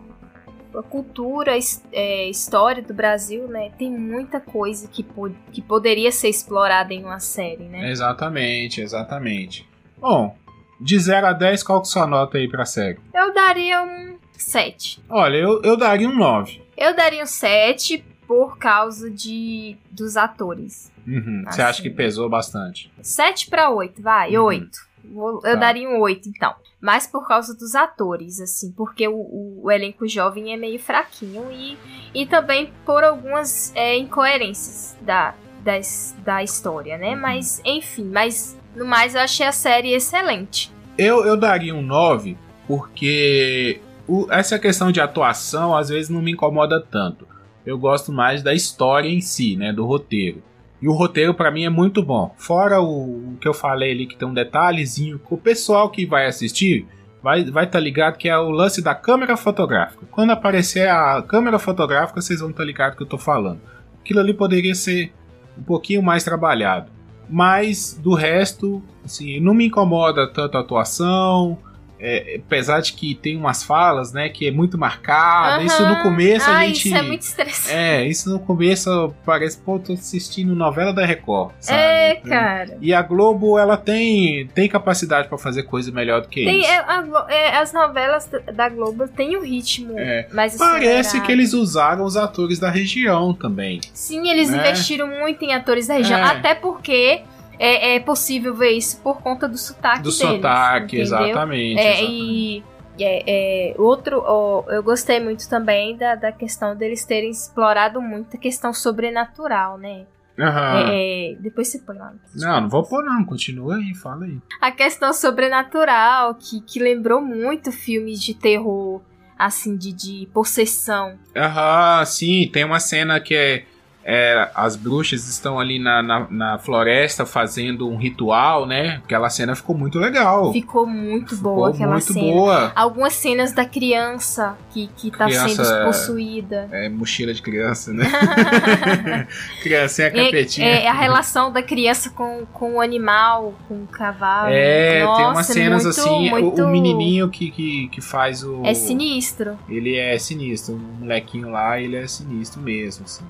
a 0.78 0.82
cultura, 0.82 1.52
é, 1.92 2.30
história 2.30 2.82
do 2.82 2.94
Brasil, 2.94 3.46
né? 3.48 3.72
Tem 3.78 3.92
muita 3.92 4.40
coisa 4.40 4.88
que, 4.88 5.04
po- 5.04 5.30
que 5.52 5.62
poderia 5.62 6.12
ser 6.14 6.30
explorada 6.30 6.94
em 6.94 7.04
uma 7.04 7.20
série, 7.20 7.64
né? 7.66 7.90
Exatamente, 7.92 8.80
exatamente. 8.80 9.68
Bom, 10.00 10.34
de 10.80 10.98
0 10.98 11.28
a 11.28 11.34
10, 11.34 11.62
qual 11.62 11.82
que 11.82 11.88
é 11.88 11.90
a 11.90 11.92
sua 11.92 12.08
nota 12.08 12.38
aí 12.38 12.48
pra 12.50 12.64
série? 12.66 12.98
Eu 13.14 13.34
daria 13.34 13.84
um 13.84 14.16
7. 14.38 15.04
Olha, 15.10 15.36
eu, 15.36 15.62
eu 15.62 15.76
daria 15.76 16.08
um 16.10 16.16
9. 16.16 16.62
Eu 16.78 16.96
daria 16.96 17.22
um 17.22 17.28
7 17.28 18.04
por 18.32 18.58
causa 18.58 19.12
de 19.12 19.76
dos 19.92 20.16
atores. 20.16 20.90
Uhum, 21.06 21.42
Você 21.44 21.50
Assim. 21.50 21.62
acha 21.64 21.82
que 21.82 21.90
pesou 21.90 22.30
bastante? 22.30 22.90
7 23.02 23.50
pra 23.50 23.70
8, 23.70 24.02
vai, 24.02 24.38
Uhum. 24.38 24.46
8. 24.46 24.80
Vou- 25.04 25.42
Tá. 25.42 25.50
Eu 25.50 25.60
daria 25.60 25.90
um 25.90 26.00
8, 26.00 26.30
então. 26.30 26.56
Mas 26.80 27.06
por 27.06 27.28
causa 27.28 27.54
dos 27.54 27.76
atores, 27.76 28.40
assim, 28.40 28.72
porque 28.72 29.06
o, 29.06 29.14
o- 29.16 29.60
o 29.64 29.72
elenco 29.72 30.08
jovem 30.08 30.54
é 30.54 30.58
meio 30.58 30.80
fraquinho 30.80 31.52
e, 31.52 31.78
e 32.14 32.26
também 32.26 32.72
por 32.86 33.04
algumas 33.04 33.74
é, 33.76 33.98
incoerências 33.98 34.96
da, 35.02 35.36
das- 35.62 36.16
da 36.24 36.42
história, 36.42 36.98
né? 36.98 37.14
Uhum. 37.16 37.20
Mas, 37.22 37.62
enfim, 37.66 38.06
mas 38.06 38.58
no 38.74 38.86
mais 38.86 39.14
eu 39.14 39.20
achei 39.20 39.46
a 39.46 39.52
série 39.52 39.92
excelente. 39.94 40.72
Eu, 40.98 41.26
eu 41.26 41.36
daria 41.36 41.76
um 41.76 41.82
9 41.82 42.38
porque 42.66 43.82
o- 44.08 44.28
essa 44.32 44.58
questão 44.58 44.90
de 44.90 45.02
atuação 45.02 45.76
às 45.76 45.90
vezes 45.90 46.10
não 46.10 46.22
me 46.22 46.32
incomoda 46.32 46.80
tanto. 46.80 47.28
Eu 47.66 47.78
gosto 47.78 48.12
mais 48.12 48.42
da 48.42 48.54
história 48.54 49.10
em 49.10 49.22
si, 49.22 49.56
né, 49.56 49.72
do 49.72 49.86
roteiro. 49.86 50.42
E 50.82 50.88
o 50.88 50.94
roteiro 50.94 51.34
pra 51.34 51.52
mim 51.52 51.64
é 51.64 51.70
muito 51.70 52.02
bom. 52.02 52.34
Fora 52.38 52.82
o, 52.82 53.34
o 53.34 53.38
que 53.40 53.48
eu 53.48 53.54
falei 53.54 53.92
ali 53.92 54.08
que 54.08 54.16
tem 54.16 54.28
um 54.28 54.34
detalhezinho 54.34 55.22
o 55.30 55.38
pessoal 55.38 55.90
que 55.90 56.06
vai 56.06 56.26
assistir 56.26 56.88
vai 57.22 57.46
vai 57.46 57.66
estar 57.66 57.80
ligado 57.80 58.18
que 58.18 58.28
é 58.28 58.38
o 58.38 58.50
lance 58.50 58.82
da 58.82 58.96
câmera 58.96 59.38
fotográfica. 59.38 60.06
Quando 60.10 60.32
aparecer 60.32 60.90
a 60.90 61.22
câmera 61.22 61.60
fotográfica, 61.60 62.20
vocês 62.20 62.40
vão 62.40 62.50
estar 62.50 62.64
ligados 62.64 62.98
que 62.98 63.04
eu 63.04 63.08
tô 63.08 63.18
falando. 63.18 63.62
Aquilo 64.00 64.20
ali 64.20 64.34
poderia 64.34 64.74
ser 64.74 65.14
um 65.58 65.62
pouquinho 65.62 66.02
mais 66.02 66.24
trabalhado. 66.24 66.90
Mas 67.30 67.98
do 68.02 68.14
resto, 68.14 68.84
assim, 69.06 69.40
não 69.40 69.54
me 69.54 69.68
incomoda 69.68 70.28
tanto 70.28 70.58
a 70.58 70.62
atuação. 70.62 71.58
É, 72.02 72.40
apesar 72.44 72.82
de 72.82 72.94
que 72.94 73.14
tem 73.14 73.38
umas 73.38 73.64
falas, 73.64 74.12
né, 74.12 74.28
que 74.28 74.48
é 74.48 74.52
muito 74.52 74.78
marcada. 74.78 75.58
Aham. 75.58 75.66
Isso 75.66 75.88
no 75.88 76.02
começo 76.02 76.50
a 76.50 76.58
ah, 76.58 76.66
gente. 76.66 76.88
isso 76.88 76.98
é 76.98 77.02
muito 77.04 77.22
estressante. 77.22 77.76
É, 77.76 78.08
isso 78.08 78.30
no 78.30 78.40
começo 78.40 79.14
parece, 79.24 79.58
pô, 79.60 79.78
tô 79.78 79.94
assistindo 79.94 80.56
novela 80.56 80.92
da 80.92 81.06
Record. 81.06 81.52
Sabe? 81.60 81.80
É, 81.80 82.16
cara. 82.16 82.78
E 82.82 82.92
a 82.94 83.02
Globo, 83.04 83.60
ela 83.60 83.78
tem, 83.78 84.48
tem 84.48 84.68
capacidade 84.68 85.28
pra 85.28 85.38
fazer 85.38 85.64
coisa 85.64 85.92
melhor 85.92 86.22
do 86.22 86.28
que 86.28 86.44
Tem, 86.44 86.62
isso. 86.62 86.70
é, 86.72 86.78
a 86.78 87.26
é, 87.30 87.58
as 87.58 87.72
novelas 87.72 88.30
da- 88.54 88.72
Globo 88.72 89.08
têm 89.08 89.38
um 89.38 89.42
ritmo 89.44 90.00
É. 90.00 90.28
mais 90.32 90.56
Parece 90.56 91.20
que 91.22 91.32
eles 91.32 91.54
usaram 91.54 92.06
os 92.06 92.16
atores 92.16 92.58
da 92.58 92.70
região 92.70 93.34
também. 93.34 93.82
Sim, 93.94 94.30
eles 94.30 94.50
né? 94.50 94.60
investiram 94.60 95.08
muito 95.08 95.44
em 95.44 95.54
atores 95.54 95.88
da 95.88 95.96
região, 95.96 96.18
É. 96.18 96.24
até 96.24 96.56
porque 96.56 97.22
é, 97.62 97.96
é 97.96 98.00
possível 98.00 98.56
ver 98.56 98.72
isso 98.72 99.00
por 99.02 99.22
conta 99.22 99.48
do 99.48 99.58
sotaque 99.58 100.00
Do 100.02 100.04
deles. 100.06 100.18
sotaque, 100.18 100.86
entendeu? 100.98 101.02
exatamente. 101.02 101.80
É, 101.80 101.92
exatamente. 101.92 102.64
e 102.98 103.04
é, 103.04 103.72
é, 103.72 103.76
outro, 103.78 104.22
ó, 104.26 104.64
eu 104.70 104.82
gostei 104.84 105.20
muito 105.20 105.48
também 105.50 105.96
da, 105.96 106.16
da 106.16 106.32
questão 106.32 106.76
deles 106.76 107.06
terem 107.06 107.30
explorado 107.30 108.02
muito 108.02 108.36
a 108.36 108.40
questão 108.40 108.74
sobrenatural, 108.74 109.78
né? 109.78 110.06
Aham. 110.40 110.86
É, 110.90 111.36
depois 111.40 111.68
você 111.68 111.80
põe 111.80 111.98
lá. 111.98 112.14
Não, 112.36 112.62
não 112.62 112.70
vou 112.70 112.84
pôr 112.84 113.04
não, 113.04 113.24
continua 113.24 113.76
aí, 113.76 113.94
fala 113.94 114.26
aí. 114.26 114.38
A 114.60 114.72
questão 114.72 115.14
sobrenatural, 115.14 116.36
que, 116.36 116.62
que 116.62 116.80
lembrou 116.80 117.22
muito 117.22 117.72
filmes 117.72 118.20
de 118.22 118.34
terror, 118.34 119.02
assim, 119.38 119.76
de, 119.76 119.94
de 119.94 120.28
possessão. 120.34 121.20
Aham, 121.36 122.06
sim, 122.06 122.50
tem 122.52 122.64
uma 122.64 122.80
cena 122.80 123.20
que 123.20 123.36
é 123.36 123.66
é, 124.04 124.50
as 124.56 124.76
bruxas 124.76 125.28
estão 125.28 125.60
ali 125.60 125.78
na, 125.78 126.02
na, 126.02 126.28
na, 126.30 126.58
floresta 126.58 127.26
fazendo 127.26 127.88
um 127.88 127.98
ritual, 127.98 128.66
né? 128.66 129.02
Aquela 129.04 129.30
cena 129.30 129.56
ficou 129.56 129.78
muito 129.78 130.00
legal. 130.00 130.52
Ficou 130.52 130.88
muito 130.88 131.36
ficou 131.36 131.56
boa 131.56 131.70
aquela 131.70 131.94
muito 131.94 132.14
cena. 132.14 132.34
Boa. 132.34 132.72
Algumas 132.76 133.14
cenas 133.14 133.52
da 133.52 133.64
criança 133.64 134.58
que, 134.72 134.88
que 134.98 135.12
tá 135.12 135.26
criança, 135.26 135.64
sendo 135.64 135.86
possuída. 135.86 136.68
É, 136.72 136.90
mochila 136.90 137.34
de 137.34 137.42
criança, 137.42 137.94
né? 137.94 138.06
Criancinha 139.62 140.10
capetinha. 140.10 140.68
É, 140.68 140.84
é, 140.86 140.88
a 140.88 140.94
relação 140.94 141.52
da 141.52 141.62
criança 141.62 142.10
com, 142.10 142.46
com 142.52 142.76
o 142.76 142.82
animal, 142.82 143.54
com 143.68 143.84
o 143.84 143.88
cavalo. 143.88 144.50
É, 144.52 145.04
Nossa, 145.04 145.22
tem 145.22 145.32
umas 145.32 145.46
cenas 145.46 145.84
muito, 145.84 146.00
assim. 146.00 146.30
Muito... 146.30 146.62
O, 146.62 146.66
o, 146.66 146.70
menininho 146.70 147.30
que, 147.30 147.52
que, 147.52 147.88
que 147.90 148.02
faz 148.02 148.44
o. 148.44 148.66
É 148.66 148.74
sinistro. 148.74 149.58
Ele 149.70 149.96
é 149.96 150.18
sinistro. 150.18 150.76
O 150.76 150.80
molequinho 151.02 151.50
lá, 151.50 151.80
ele 151.80 151.96
é 151.96 152.08
sinistro 152.08 152.62
mesmo, 152.62 153.06
assim. 153.06 153.24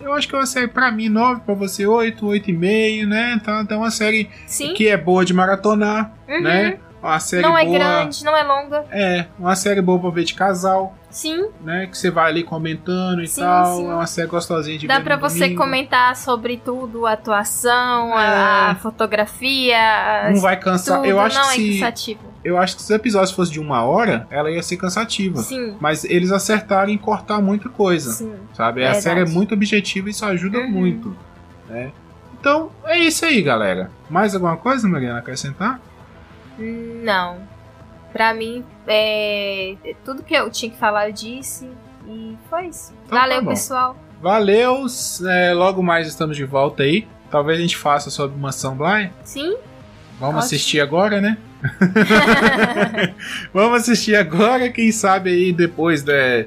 Eu 0.00 0.12
acho 0.12 0.28
que 0.28 0.34
é 0.34 0.38
uma 0.38 0.46
série, 0.46 0.68
pra 0.68 0.90
mim, 0.90 1.08
9, 1.08 1.42
pra 1.42 1.54
você 1.54 1.86
8, 1.86 2.24
8,5, 2.26 3.06
né? 3.06 3.34
Então, 3.34 3.60
então 3.60 3.76
é 3.78 3.80
uma 3.80 3.90
série 3.90 4.30
Sim. 4.46 4.74
que 4.74 4.88
é 4.88 4.96
boa 4.96 5.24
de 5.24 5.32
maratonar, 5.32 6.12
uhum. 6.28 6.42
né? 6.42 6.78
Uma 7.02 7.18
série 7.18 7.42
não 7.42 7.58
é 7.58 7.64
boa, 7.64 7.74
é 7.74 7.78
grande, 7.78 8.24
não 8.24 8.36
é 8.36 8.42
longa. 8.44 8.84
É, 8.92 9.26
uma 9.36 9.56
série 9.56 9.82
boa 9.82 9.98
pra 9.98 10.10
ver 10.10 10.22
de 10.22 10.34
casal. 10.34 10.96
Sim. 11.10 11.48
Né? 11.60 11.88
Que 11.88 11.98
você 11.98 12.10
vai 12.10 12.30
ali 12.30 12.44
comentando 12.44 13.22
e 13.22 13.26
sim, 13.26 13.40
tal. 13.40 13.76
Sim. 13.76 13.90
É 13.90 13.94
uma 13.94 14.06
série 14.06 14.28
gostosinha 14.28 14.78
de 14.78 14.86
Dá 14.86 14.94
ver. 14.94 15.00
Dá 15.00 15.04
pra 15.04 15.16
você 15.16 15.40
domingo. 15.40 15.60
comentar 15.60 16.14
sobre 16.14 16.58
tudo, 16.58 17.04
a 17.04 17.12
atuação, 17.12 18.18
é. 18.18 18.24
a, 18.24 18.76
fotografia. 18.80 20.30
Não 20.30 20.40
vai 20.40 20.56
cansar. 20.56 20.98
Tudo, 20.98 21.08
eu 21.08 21.18
acho 21.18 21.36
não 21.36 21.48
que 21.48 21.50
é 21.50 21.56
se, 21.56 21.80
cansativo 21.80 22.31
eu 22.44 22.58
acho 22.58 22.76
que 22.76 22.82
se 22.82 22.92
o 22.92 22.96
episódio 22.96 23.34
fosse 23.34 23.52
de 23.52 23.60
uma 23.60 23.84
hora, 23.84 24.26
ela 24.30 24.50
ia 24.50 24.62
ser 24.62 24.76
cansativa. 24.76 25.38
Sim. 25.38 25.76
Mas 25.80 26.04
eles 26.04 26.32
acertaram 26.32 26.90
em 26.90 26.98
cortar 26.98 27.40
muita 27.40 27.68
coisa. 27.68 28.12
Sim. 28.12 28.34
Sabe? 28.54 28.80
Verdade. 28.80 28.98
A 28.98 29.00
série 29.00 29.20
é 29.20 29.24
muito 29.26 29.54
objetiva 29.54 30.08
e 30.08 30.10
isso 30.10 30.24
ajuda 30.24 30.58
uhum. 30.58 30.70
muito. 30.70 31.16
Né? 31.68 31.92
Então, 32.38 32.70
é 32.84 32.98
isso 32.98 33.24
aí, 33.24 33.40
galera. 33.40 33.90
Mais 34.10 34.34
alguma 34.34 34.56
coisa, 34.56 34.88
Mariana, 34.88 35.20
acrescentar? 35.20 35.80
Não. 36.58 37.38
Pra 38.12 38.34
mim, 38.34 38.64
é... 38.86 39.76
tudo 40.04 40.22
que 40.22 40.34
eu 40.34 40.50
tinha 40.50 40.70
que 40.70 40.76
falar 40.76 41.08
eu 41.08 41.12
disse. 41.12 41.70
E 42.06 42.36
foi 42.50 42.66
isso. 42.66 42.92
Então, 43.06 43.18
Valeu, 43.18 43.42
tá 43.42 43.48
pessoal. 43.48 43.96
Valeu. 44.20 44.86
É, 45.28 45.52
logo 45.54 45.82
mais 45.82 46.08
estamos 46.08 46.36
de 46.36 46.44
volta 46.44 46.82
aí. 46.82 47.06
Talvez 47.30 47.58
a 47.58 47.62
gente 47.62 47.76
faça 47.76 48.10
sobre 48.10 48.38
Mansão 48.38 48.76
Bly. 48.76 49.10
Sim. 49.24 49.56
Vamos 50.22 50.36
Ótimo. 50.36 50.46
assistir 50.46 50.80
agora, 50.80 51.20
né? 51.20 51.36
Vamos 53.52 53.80
assistir 53.80 54.14
agora, 54.14 54.68
quem 54.70 54.92
sabe 54.92 55.30
aí 55.30 55.52
depois 55.52 56.04
da 56.04 56.12
né, 56.12 56.46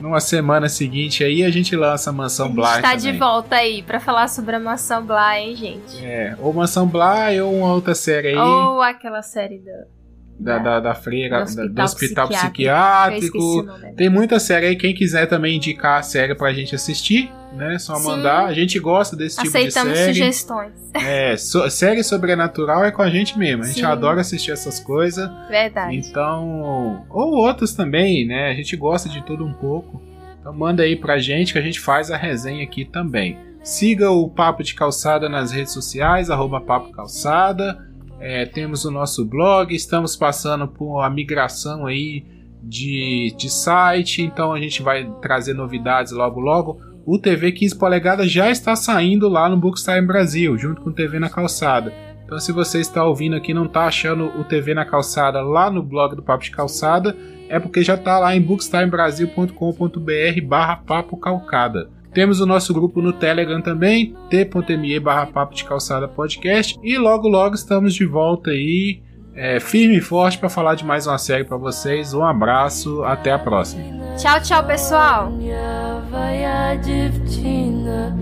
numa 0.00 0.18
semana 0.18 0.68
seguinte 0.68 1.22
aí 1.22 1.44
a 1.44 1.50
gente 1.50 1.76
lança 1.76 2.10
a 2.10 2.12
Mansão 2.12 2.52
Bly. 2.52 2.64
A 2.64 2.72
gente 2.74 2.82
tá 2.82 2.96
de 2.96 3.12
volta 3.12 3.54
aí 3.54 3.80
para 3.84 4.00
falar 4.00 4.26
sobre 4.26 4.56
a 4.56 4.58
Mansão 4.58 5.06
Bly, 5.06 5.38
hein, 5.38 5.54
gente? 5.54 6.04
É, 6.04 6.36
ou 6.40 6.52
Mansão 6.52 6.84
Bly 6.84 7.40
ou 7.40 7.54
uma 7.54 7.72
outra 7.72 7.94
série 7.94 8.30
aí. 8.30 8.36
Ou 8.36 8.82
aquela 8.82 9.22
série 9.22 9.58
do 9.58 10.02
da, 10.40 10.58
da, 10.58 10.80
da 10.80 10.94
freira, 10.94 11.36
do 11.36 11.42
hospital, 11.44 11.68
do 11.68 11.82
hospital 11.82 12.28
psiquiátrico. 12.28 13.20
psiquiátrico. 13.20 13.94
Tem 13.96 14.10
muita 14.10 14.40
série 14.40 14.66
aí. 14.66 14.76
Quem 14.76 14.92
quiser 14.92 15.26
também 15.26 15.58
indicar 15.58 16.00
a 16.00 16.02
série 16.02 16.34
pra 16.34 16.52
gente 16.52 16.74
assistir, 16.74 17.30
né? 17.54 17.78
Só 17.78 17.96
Sim. 17.96 18.06
mandar. 18.06 18.46
A 18.46 18.52
gente 18.52 18.78
gosta 18.78 19.16
desse 19.16 19.36
tipo 19.36 19.46
de 19.46 19.52
série. 19.52 19.68
Aceitamos 19.68 19.98
sugestões. 19.98 20.72
É, 20.94 21.36
so, 21.36 21.68
série 21.70 22.02
sobrenatural 22.02 22.84
é 22.84 22.90
com 22.90 23.02
a 23.02 23.10
gente 23.10 23.38
mesmo. 23.38 23.62
A 23.62 23.66
gente 23.66 23.80
Sim. 23.80 23.86
adora 23.86 24.20
assistir 24.20 24.50
essas 24.50 24.80
coisas. 24.80 25.30
Verdade. 25.48 25.96
Então. 25.96 27.06
Ou 27.10 27.34
outros 27.34 27.74
também, 27.74 28.26
né? 28.26 28.50
A 28.50 28.54
gente 28.54 28.76
gosta 28.76 29.08
de 29.08 29.22
tudo 29.22 29.44
um 29.44 29.52
pouco. 29.52 30.02
Então 30.40 30.52
manda 30.52 30.82
aí 30.82 30.96
pra 30.96 31.18
gente 31.18 31.52
que 31.52 31.58
a 31.58 31.62
gente 31.62 31.78
faz 31.78 32.10
a 32.10 32.16
resenha 32.16 32.64
aqui 32.64 32.84
também. 32.84 33.38
Siga 33.62 34.10
o 34.10 34.28
Papo 34.28 34.64
de 34.64 34.74
Calçada 34.74 35.28
nas 35.28 35.52
redes 35.52 35.72
sociais, 35.72 36.30
arroba 36.30 36.60
Papo 36.60 36.90
Calçada. 36.90 37.78
É, 38.18 38.44
temos 38.44 38.84
o 38.84 38.90
nosso 38.90 39.24
blog, 39.24 39.74
estamos 39.74 40.16
passando 40.16 40.66
por 40.66 41.00
a 41.00 41.08
migração 41.08 41.86
aí 41.86 42.24
de, 42.62 43.34
de 43.36 43.50
site, 43.50 44.22
então 44.22 44.52
a 44.52 44.60
gente 44.60 44.82
vai 44.82 45.08
trazer 45.20 45.54
novidades 45.54 46.12
logo 46.12 46.40
logo. 46.40 46.80
O 47.04 47.18
TV 47.18 47.52
15 47.52 47.76
polegadas 47.76 48.30
já 48.30 48.50
está 48.50 48.76
saindo 48.76 49.28
lá 49.28 49.48
no 49.48 49.56
Bookstime 49.56 50.06
Brasil, 50.06 50.56
junto 50.56 50.80
com 50.80 50.90
o 50.90 50.92
TV 50.92 51.18
na 51.18 51.28
calçada. 51.28 51.92
Então, 52.24 52.38
se 52.38 52.52
você 52.52 52.80
está 52.80 53.04
ouvindo 53.04 53.34
aqui 53.34 53.50
e 53.50 53.54
não 53.54 53.66
está 53.66 53.86
achando 53.86 54.26
o 54.38 54.44
TV 54.44 54.72
na 54.72 54.84
calçada 54.84 55.42
lá 55.42 55.70
no 55.70 55.82
blog 55.82 56.14
do 56.14 56.22
Papo 56.22 56.44
de 56.44 56.50
Calçada, 56.50 57.16
é 57.48 57.58
porque 57.58 57.82
já 57.82 57.94
está 57.94 58.18
lá 58.18 58.34
em 58.34 58.40
bookstimebrasil.com.br 58.40 60.46
barra 60.46 60.76
papo 60.76 61.16
calcada. 61.16 61.90
Temos 62.14 62.40
o 62.40 62.46
nosso 62.46 62.72
grupo 62.72 63.02
no 63.02 63.12
Telegram 63.12 63.60
também, 63.60 64.14
t.me 64.30 65.00
barra 65.00 65.26
papo 65.26 65.54
de 65.54 65.64
calçada 65.64 66.06
podcast. 66.06 66.78
E 66.82 66.96
logo 66.96 67.28
logo 67.28 67.54
estamos 67.54 67.94
de 67.94 68.06
volta 68.06 68.50
aí, 68.50 69.02
é, 69.34 69.60
firme 69.60 69.98
e 69.98 70.00
forte 70.00 70.38
para 70.38 70.48
falar 70.48 70.74
de 70.74 70.84
mais 70.84 71.06
uma 71.06 71.18
série 71.18 71.44
para 71.44 71.56
vocês. 71.56 72.14
Um 72.14 72.24
abraço, 72.24 73.02
até 73.04 73.32
a 73.32 73.38
próxima. 73.38 73.82
Tchau, 74.16 74.40
tchau, 74.40 74.64
pessoal. 74.64 75.32
Чорня 75.32 76.10
твоя 76.12 76.74
дівчина. 76.74 78.12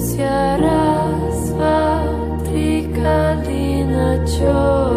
anunciarás 0.00 1.52
fatiga 1.58 3.36
de. 3.44 4.89